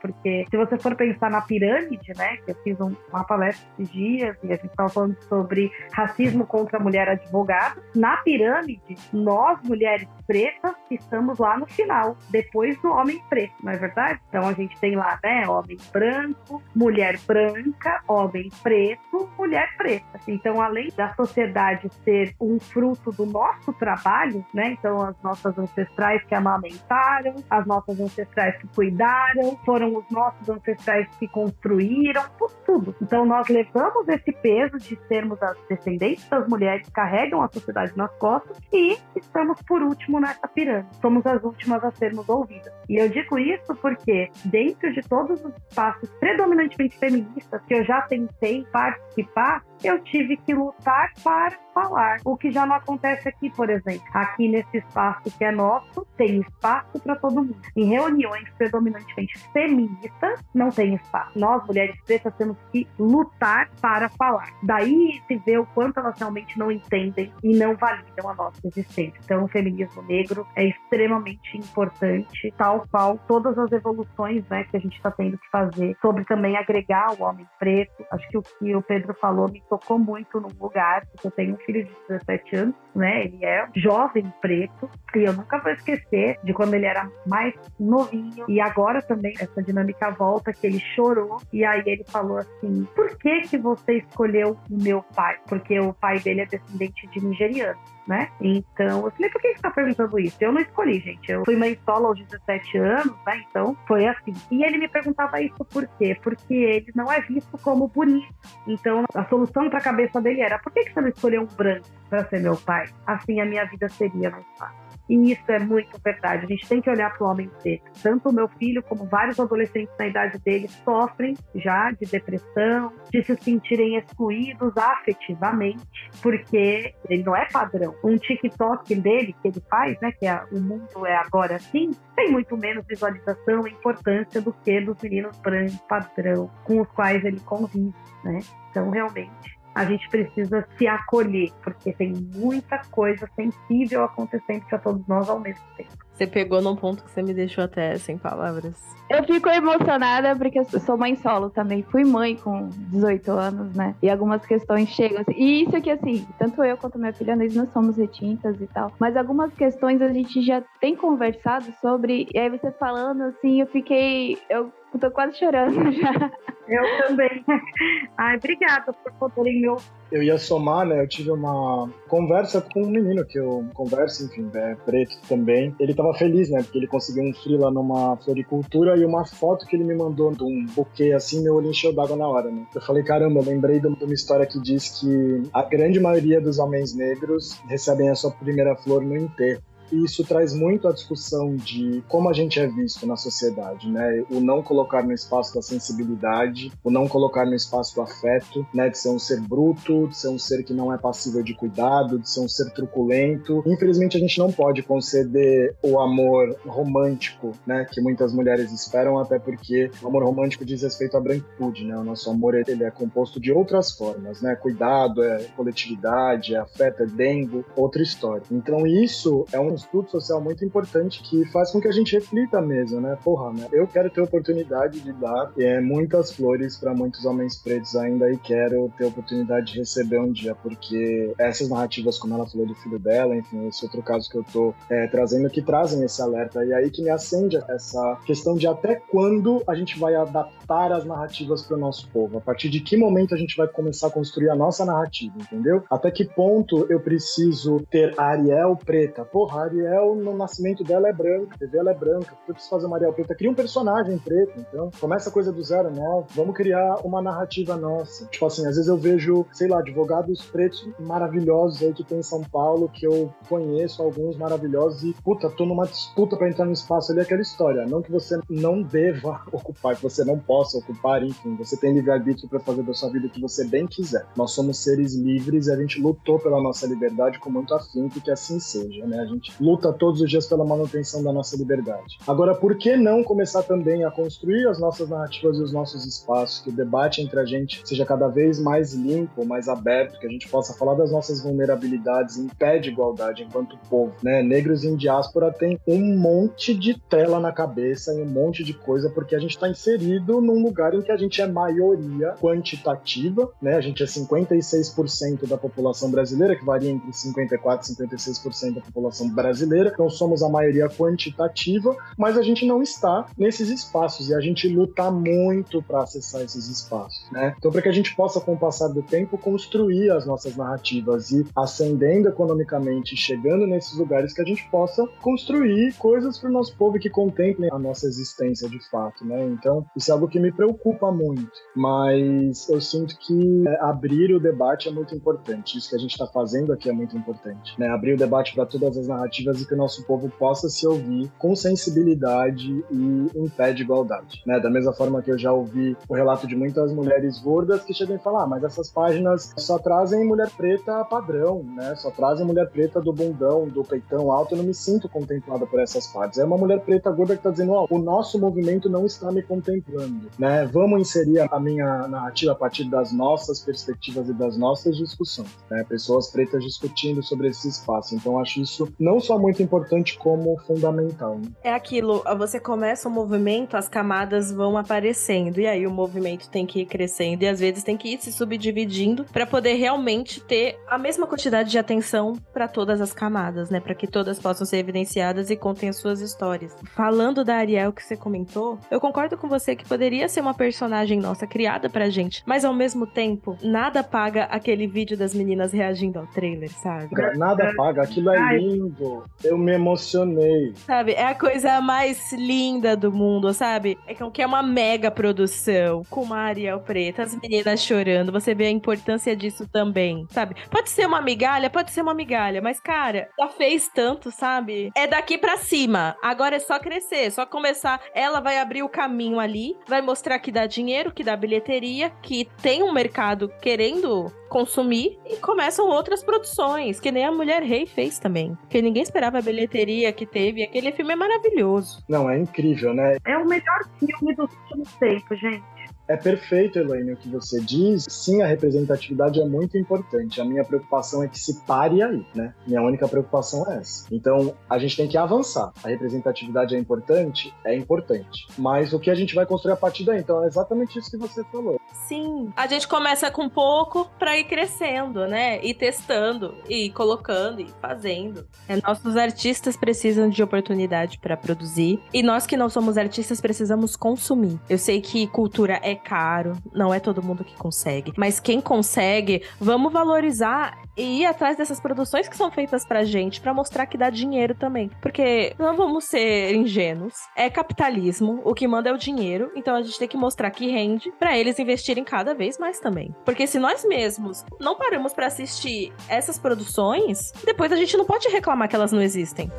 [0.00, 2.36] porque se você for pensar na pirâmide, né?
[2.38, 6.46] Que eu fiz um, uma palestra esses dias e a gente estava falando sobre racismo
[6.46, 7.80] contra a mulher advogada.
[7.94, 13.76] Na pirâmide, nós, mulheres pretas, estamos lá no final, depois do homem preto, não é
[13.76, 14.20] verdade?
[14.28, 15.48] Então a gente tem lá, né?
[15.48, 20.20] Homem branco, mulher branca, homem preto, mulher preta.
[20.26, 24.72] Então, além da sociedade ser um fruto do nosso trabalho, né?
[24.72, 29.31] Então, as nossas ancestrais que amamentaram, as nossas ancestrais que cuidaram,
[29.64, 32.22] foram os nossos ancestrais que construíram,
[32.64, 32.94] tudo.
[33.02, 37.92] Então, nós levamos esse peso de sermos as descendentes das mulheres que carregam a sociedade
[37.96, 40.96] nas costas e estamos por último nessa pirâmide.
[41.00, 42.72] Somos as últimas a sermos ouvidas.
[42.88, 48.02] E eu digo isso porque, dentro de todos os espaços predominantemente feministas que eu já
[48.02, 52.18] tentei participar, eu tive que lutar para falar.
[52.24, 54.06] O que já não acontece aqui, por exemplo.
[54.14, 57.56] Aqui nesse espaço que é nosso, tem espaço para todo mundo.
[57.76, 61.38] Em reuniões predominantemente feministas, não tem espaço.
[61.38, 64.50] Nós, mulheres pretas, temos que lutar para falar.
[64.62, 69.18] Daí se vê o quanto elas realmente não entendem e não validam a nossa existência.
[69.24, 74.80] Então, o feminismo negro é extremamente importante, tal qual todas as evoluções né, que a
[74.80, 78.04] gente está tendo que fazer sobre também agregar o homem preto.
[78.10, 81.56] Acho que o que o Pedro falou me tocou muito num lugar, porque eu tenho
[81.64, 83.24] filho de 17 anos, né?
[83.24, 88.44] Ele é jovem preto, e eu nunca vou esquecer de quando ele era mais novinho.
[88.48, 93.16] E agora também essa dinâmica volta que ele chorou e aí ele falou assim: "Por
[93.18, 97.78] que que você escolheu o meu pai?" Porque o pai dele é descendente de nigeriano
[98.06, 98.30] né?
[98.40, 100.36] Então, eu falei, por que você tá perguntando isso?
[100.40, 101.30] Eu não escolhi, gente.
[101.30, 103.42] Eu fui mãe solo aos 17 anos, né?
[103.48, 104.32] Então, foi assim.
[104.50, 106.16] E ele me perguntava isso por quê?
[106.22, 108.34] Porque ele não é visto como bonito.
[108.66, 112.24] Então, a solução pra cabeça dele era, por que você não escolheu um branco para
[112.28, 112.88] ser meu pai?
[113.06, 114.81] Assim a minha vida seria mais fácil.
[115.12, 116.46] E isso é muito verdade.
[116.46, 117.84] A gente tem que olhar para o homem preto.
[118.02, 123.22] Tanto o meu filho como vários adolescentes na idade dele sofrem já de depressão, de
[123.22, 125.86] se sentirem excluídos afetivamente,
[126.22, 127.94] porque ele não é padrão.
[128.02, 132.32] Um TikTok dele que ele faz, né, que é o mundo é agora assim, tem
[132.32, 137.40] muito menos visualização e importância do que dos meninos brancos padrão com os quais ele
[137.40, 137.92] convive,
[138.24, 138.40] né?
[138.70, 145.06] Então, realmente, a gente precisa se acolher, porque tem muita coisa sensível acontecendo para todos
[145.06, 145.90] nós ao mesmo tempo.
[146.22, 148.76] Você pegou num ponto que você me deixou até sem palavras.
[149.10, 151.82] Eu fico emocionada porque eu sou mãe solo também.
[151.82, 153.96] Fui mãe com 18 anos, né?
[154.00, 155.22] E algumas questões chegam.
[155.22, 155.32] Assim.
[155.36, 158.92] E isso aqui, assim, tanto eu quanto minha filha, nós não somos retintas e tal.
[159.00, 162.28] Mas algumas questões a gente já tem conversado sobre.
[162.32, 164.38] E aí você falando, assim, eu fiquei.
[164.48, 166.30] Eu tô quase chorando já.
[166.68, 167.44] Eu também.
[168.16, 170.01] Ai, obrigada por poderem me ouvir.
[170.12, 171.02] Eu ia somar, né?
[171.02, 175.74] Eu tive uma conversa com um menino que eu converso, enfim, é preto também.
[175.80, 176.62] Ele tava feliz, né?
[176.62, 180.30] Porque ele conseguiu um free lá numa floricultura e uma foto que ele me mandou
[180.30, 182.66] de um buquê assim, meu olho encheu d'água na hora, né?
[182.74, 186.58] Eu falei, caramba, eu lembrei de uma história que diz que a grande maioria dos
[186.58, 189.62] homens negros recebem a sua primeira flor no enterro.
[189.92, 194.24] Isso traz muito a discussão de como a gente é visto na sociedade, né?
[194.30, 198.88] O não colocar no espaço da sensibilidade, o não colocar no espaço do afeto, né?
[198.88, 202.18] De ser um ser bruto, de ser um ser que não é passível de cuidado,
[202.18, 203.62] de ser um ser truculento.
[203.66, 207.86] Infelizmente, a gente não pode conceder o amor romântico, né?
[207.90, 211.96] Que muitas mulheres esperam, até porque o amor romântico diz respeito à branquitude, né?
[211.98, 214.56] O nosso amor, ele é composto de outras formas, né?
[214.56, 218.42] Cuidado, é coletividade, é afeto, é dengo, outra história.
[218.50, 222.60] Então, isso é um estudo social muito importante que faz com que a gente reflita
[222.60, 223.16] mesmo, né?
[223.22, 223.68] Porra, né?
[223.72, 228.38] Eu quero ter oportunidade de dar é, muitas flores para muitos homens pretos ainda e
[228.38, 232.98] quero ter oportunidade de receber um dia, porque essas narrativas, como ela falou do filho
[232.98, 236.64] dela, enfim, esse outro caso que eu tô é, trazendo, que trazem esse alerta.
[236.64, 241.04] E aí que me acende essa questão de até quando a gente vai adaptar as
[241.04, 242.38] narrativas para o nosso povo.
[242.38, 245.82] A partir de que momento a gente vai começar a construir a nossa narrativa, entendeu?
[245.90, 249.24] Até que ponto eu preciso ter a Ariel preta?
[249.24, 252.86] Porra, Ariel, no nascimento dela é branca, a TV ela é branca, eu preciso fazer
[252.86, 253.34] uma Ariel preta.
[253.34, 254.90] Cria um personagem preto, então.
[255.00, 256.26] Começa a coisa do zero, nova.
[256.34, 258.26] Vamos criar uma narrativa nossa.
[258.26, 262.22] Tipo assim, às vezes eu vejo, sei lá, advogados pretos maravilhosos aí que tem em
[262.22, 266.72] São Paulo, que eu conheço alguns maravilhosos e, puta, tô numa disputa para entrar no
[266.72, 267.86] espaço ali, aquela história.
[267.86, 272.48] Não que você não deva ocupar, que você não possa ocupar, enfim, você tem livre-arbítrio
[272.48, 274.26] para fazer da sua vida o que você bem quiser.
[274.36, 278.30] Nós somos seres livres e a gente lutou pela nossa liberdade com muito afinco que
[278.30, 279.20] assim seja, né?
[279.20, 282.18] A gente luta todos os dias pela manutenção da nossa liberdade.
[282.26, 286.60] Agora, por que não começar também a construir as nossas narrativas e os nossos espaços,
[286.60, 290.30] que o debate entre a gente seja cada vez mais limpo, mais aberto, que a
[290.30, 294.42] gente possa falar das nossas vulnerabilidades em pé de igualdade enquanto povo, né?
[294.42, 299.08] Negros em diáspora tem um monte de tela na cabeça e um monte de coisa
[299.10, 303.76] porque a gente está inserido num lugar em que a gente é maioria quantitativa, né?
[303.76, 309.28] A gente é 56% da população brasileira, que varia entre 54 e 56% da população
[309.28, 314.34] brasileira brasileira, não somos a maioria quantitativa, mas a gente não está nesses espaços e
[314.34, 317.54] a gente luta muito para acessar esses espaços, né?
[317.58, 321.30] Então, para que a gente possa, com o passar do tempo, construir as nossas narrativas
[321.32, 326.76] e ascendendo economicamente, chegando nesses lugares, que a gente possa construir coisas para o nosso
[326.76, 329.44] povo que contemplem a nossa existência de fato, né?
[329.46, 334.40] Então, isso é algo que me preocupa muito, mas eu sinto que é, abrir o
[334.40, 335.78] debate é muito importante.
[335.78, 337.88] Isso que a gente está fazendo aqui é muito importante, né?
[337.88, 341.30] Abrir o debate para todas as narrativas e que o nosso povo possa se ouvir
[341.38, 344.42] com sensibilidade e em pé de igualdade.
[344.46, 344.60] Né?
[344.60, 348.16] Da mesma forma que eu já ouvi o relato de muitas mulheres gordas que chegam
[348.16, 351.94] a falar, ah, mas essas páginas só trazem mulher preta padrão, né?
[351.94, 355.78] Só trazem mulher preta do bundão, do peitão alto, eu não me sinto contemplada por
[355.80, 356.38] essas partes.
[356.38, 359.42] É uma mulher preta gorda que está dizendo, oh, o nosso movimento não está me
[359.42, 360.66] contemplando, né?
[360.66, 365.84] Vamos inserir a minha narrativa a partir das nossas perspectivas e das nossas discussões, né?
[365.84, 368.14] Pessoas pretas discutindo sobre esse espaço.
[368.14, 371.38] Então acho isso não só muito importante como fundamental.
[371.38, 371.48] Né?
[371.62, 376.66] É aquilo, você começa o movimento, as camadas vão aparecendo, e aí o movimento tem
[376.66, 380.78] que ir crescendo, e às vezes tem que ir se subdividindo para poder realmente ter
[380.88, 383.80] a mesma quantidade de atenção para todas as camadas, né?
[383.80, 386.76] Para que todas possam ser evidenciadas e contem as suas histórias.
[386.94, 391.20] Falando da Ariel que você comentou, eu concordo com você que poderia ser uma personagem
[391.20, 396.18] nossa criada pra gente, mas ao mesmo tempo, nada paga aquele vídeo das meninas reagindo
[396.18, 397.08] ao trailer, sabe?
[397.36, 399.11] Nada paga, aquilo é lindo
[399.42, 400.72] eu me emocionei.
[400.86, 403.98] Sabe, é a coisa mais linda do mundo, sabe?
[404.06, 408.66] É que é uma mega produção, com uma Ariel preta, as meninas chorando, você vê
[408.66, 410.56] a importância disso também, sabe?
[410.70, 414.90] Pode ser uma migalha, pode ser uma migalha, mas cara, já fez tanto, sabe?
[414.94, 416.16] É daqui para cima.
[416.22, 418.00] Agora é só crescer, só começar.
[418.14, 422.48] Ela vai abrir o caminho ali, vai mostrar que dá dinheiro, que dá bilheteria, que
[422.62, 428.18] tem um mercado querendo consumir e começam outras produções, que nem a Mulher Rei fez
[428.18, 428.54] também.
[428.56, 430.62] Porque ninguém esperava a bilheteria que teve.
[430.62, 432.04] Aquele filme é maravilhoso.
[432.06, 433.16] Não, é incrível, né?
[433.24, 435.62] É o melhor filme dos últimos tempos, gente.
[436.08, 438.04] É perfeito, Elaine, o que você diz.
[438.08, 440.40] Sim, a representatividade é muito importante.
[440.40, 442.54] A minha preocupação é que se pare aí, né?
[442.66, 444.06] Minha única preocupação é essa.
[444.10, 445.72] Então, a gente tem que avançar.
[445.82, 447.54] A representatividade é importante?
[447.64, 448.46] É importante.
[448.58, 450.20] Mas o que a gente vai construir a partir daí?
[450.20, 451.80] Então, é exatamente isso que você falou.
[452.06, 452.52] Sim.
[452.56, 455.64] A gente começa com pouco para ir crescendo, né?
[455.64, 458.46] E testando, e colocando, e fazendo.
[458.68, 462.02] É, nossos artistas precisam de oportunidade para produzir.
[462.12, 464.58] E nós que não somos artistas precisamos consumir.
[464.68, 468.12] Eu sei que cultura é caro, não é todo mundo que consegue.
[468.16, 473.40] Mas quem consegue, vamos valorizar e ir atrás dessas produções que são feitas pra gente,
[473.40, 474.90] para mostrar que dá dinheiro também.
[475.00, 477.14] Porque não vamos ser ingênuos.
[477.36, 480.70] É capitalismo, o que manda é o dinheiro, então a gente tem que mostrar que
[480.70, 483.14] rende para eles investirem cada vez mais também.
[483.24, 488.28] Porque se nós mesmos não paramos para assistir essas produções, depois a gente não pode
[488.28, 489.50] reclamar que elas não existem.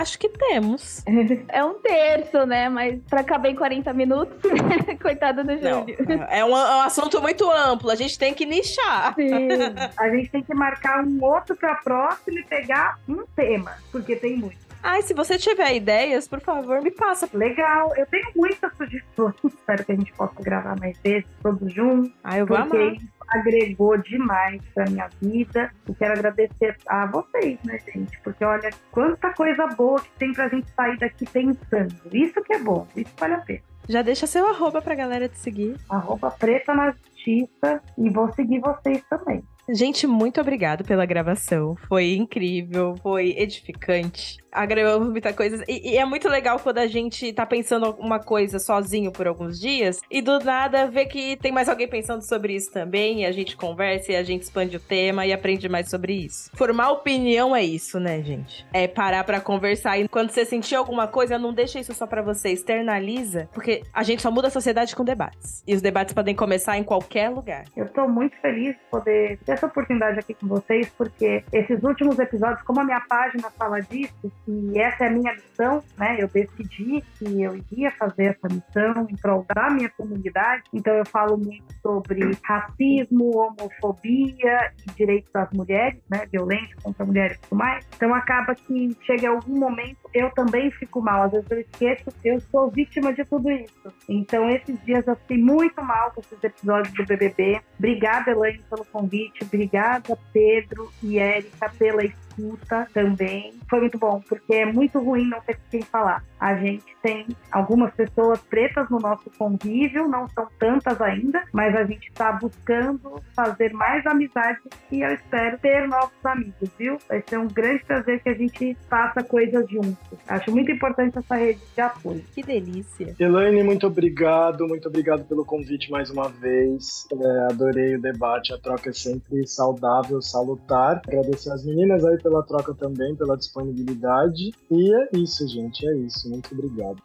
[0.00, 1.04] Acho que temos.
[1.48, 2.68] É um terço, né?
[2.68, 4.36] Mas pra caber em 40 minutos,
[5.02, 5.96] coitado do Júlio.
[6.28, 9.14] É um, é um, assunto muito amplo, a gente tem que nichar.
[9.14, 9.48] Sim.
[9.98, 14.36] a gente tem que marcar um outro pra próximo e pegar um tema, porque tem
[14.36, 14.58] muito.
[14.82, 17.28] Ai, se você tiver ideias, por favor, me passa.
[17.34, 19.34] Legal, eu tenho muitas sugestões.
[19.44, 22.12] Espero que a gente possa gravar mais vezes, todos juntos.
[22.24, 22.96] Ah, eu vou porque amar
[23.30, 25.70] agregou demais pra minha vida.
[25.88, 28.18] E quero agradecer a vocês, né, gente?
[28.22, 31.94] Porque olha quanta coisa boa que tem pra gente sair daqui pensando.
[32.12, 33.62] Isso que é bom, isso vale a pena.
[33.88, 35.76] Já deixa seu arroba pra galera te seguir.
[35.88, 39.42] Arroba preta na justiça e vou seguir vocês também.
[39.72, 41.76] Gente, muito obrigado pela gravação.
[41.88, 45.64] Foi incrível, foi edificante agregou muita coisa.
[45.68, 49.58] E, e, é muito legal quando a gente tá pensando uma coisa sozinho por alguns
[49.58, 53.22] dias e do nada vê que tem mais alguém pensando sobre isso também.
[53.22, 56.50] E a gente conversa e a gente expande o tema e aprende mais sobre isso.
[56.54, 58.66] Formar opinião é isso, né, gente?
[58.72, 59.98] É parar para conversar.
[59.98, 64.02] E quando você sentir alguma coisa, não deixa isso só para você, externaliza, porque a
[64.02, 65.62] gente só muda a sociedade com debates.
[65.66, 67.64] E os debates podem começar em qualquer lugar.
[67.76, 72.18] Eu tô muito feliz de poder ter essa oportunidade aqui com vocês, porque esses últimos
[72.18, 76.16] episódios, como a minha página fala disso, e essa é a minha missão, né?
[76.18, 80.64] Eu decidi que eu iria fazer essa missão em prol da minha comunidade.
[80.72, 86.26] Então eu falo muito sobre racismo, homofobia e direitos das mulheres, né?
[86.32, 87.86] Violência contra mulheres e tudo mais.
[87.94, 91.22] Então acaba que chega algum momento eu também fico mal.
[91.22, 93.92] Às vezes eu esqueço, eu sou vítima de tudo isso.
[94.08, 97.60] Então esses dias eu fiquei muito mal com esses episódios do BBB.
[97.78, 99.44] Obrigada, Elaine, pelo convite.
[99.44, 102.02] Obrigada, Pedro e Érica, pela
[102.40, 103.54] escuta também.
[103.68, 106.24] Foi muito bom, porque é muito ruim não ter quem falar.
[106.38, 111.84] A gente tem algumas pessoas pretas no nosso convívio, não são tantas ainda, mas a
[111.84, 116.96] gente está buscando fazer mais amizades e eu espero ter novos amigos, viu?
[117.08, 120.18] Vai ser um grande prazer que a gente faça coisas juntos.
[120.26, 122.24] Acho muito importante essa rede de apoio.
[122.34, 123.14] Que delícia.
[123.18, 127.06] Elaine, muito obrigado, muito obrigado pelo convite mais uma vez.
[127.12, 131.02] É, adorei o debate, a troca é sempre saudável, salutar.
[131.06, 134.52] Agradecer as meninas aí pela troca também, pela disponibilidade.
[134.70, 136.30] E é isso, gente, é isso.
[136.30, 137.02] Muito obrigado.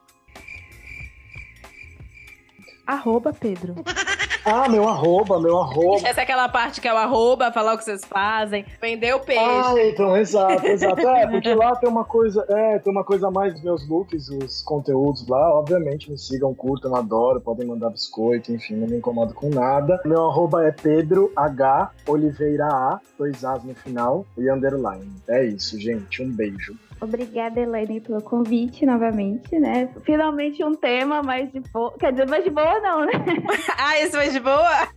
[2.85, 3.73] Arroba Pedro.
[4.45, 6.07] Ah, meu arroba, meu arroba.
[6.07, 9.19] Essa é aquela parte que é o arroba, falar o que vocês fazem, vender o
[9.19, 9.41] peixe.
[9.43, 11.01] Ah, então, exato, exato.
[11.01, 14.29] É, porque lá tem uma coisa, é, tem uma coisa a mais dos meus looks,
[14.29, 15.55] os conteúdos lá.
[15.55, 19.99] Obviamente, me sigam, curtam, adoro, podem mandar biscoito, enfim, não me incomodo com nada.
[20.05, 25.11] Meu arroba é Pedro H Oliveira A, dois As no final e underline.
[25.27, 26.21] É isso, gente.
[26.21, 26.75] Um beijo.
[27.05, 29.89] Obrigada, Elaine, pelo convite novamente, né?
[30.03, 31.93] Finalmente um tema mais de boa.
[31.99, 33.13] Quer dizer, mais de boa não, né?
[33.77, 34.87] ah, esse mais de boa?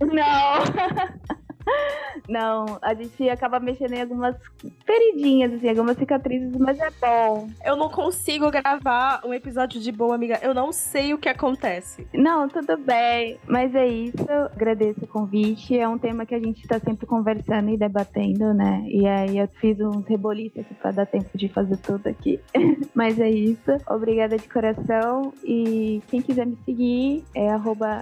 [0.00, 1.36] não.
[2.28, 4.36] Não, a gente acaba mexendo em algumas
[4.84, 7.48] feridinhas, assim, algumas cicatrizes, mas é bom.
[7.64, 10.38] Eu não consigo gravar um episódio de boa, amiga.
[10.42, 12.06] Eu não sei o que acontece.
[12.14, 13.38] Não, tudo bem.
[13.46, 14.26] Mas é isso.
[14.54, 15.78] Agradeço o convite.
[15.78, 18.84] É um tema que a gente tá sempre conversando e debatendo, né?
[18.86, 22.40] E aí eu fiz uns reboliços aqui pra dar tempo de fazer tudo aqui.
[22.94, 23.70] mas é isso.
[23.88, 25.32] Obrigada de coração.
[25.44, 27.50] E quem quiser me seguir é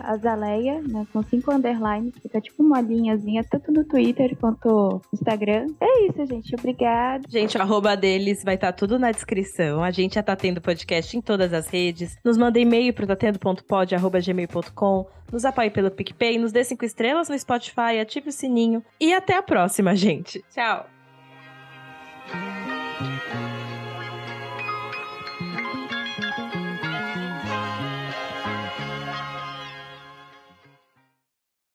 [0.04, 1.06] azaleia, né?
[1.12, 2.14] Com cinco underlines.
[2.22, 5.68] Fica tipo uma linhazinha tanto no Twitter quanto no Instagram.
[5.80, 6.52] É isso, gente.
[6.54, 7.24] Obrigada.
[7.28, 9.82] Gente, o arroba deles vai estar tudo na descrição.
[9.82, 12.16] A gente já tá tendo podcast em todas as redes.
[12.24, 15.06] Nos manda e-mail pro tatendo.pod.gmail.com.
[15.32, 18.84] Nos apoie pelo PicPay, nos dê cinco estrelas no Spotify, ative o sininho.
[19.00, 20.44] E até a próxima, gente.
[20.50, 20.86] Tchau!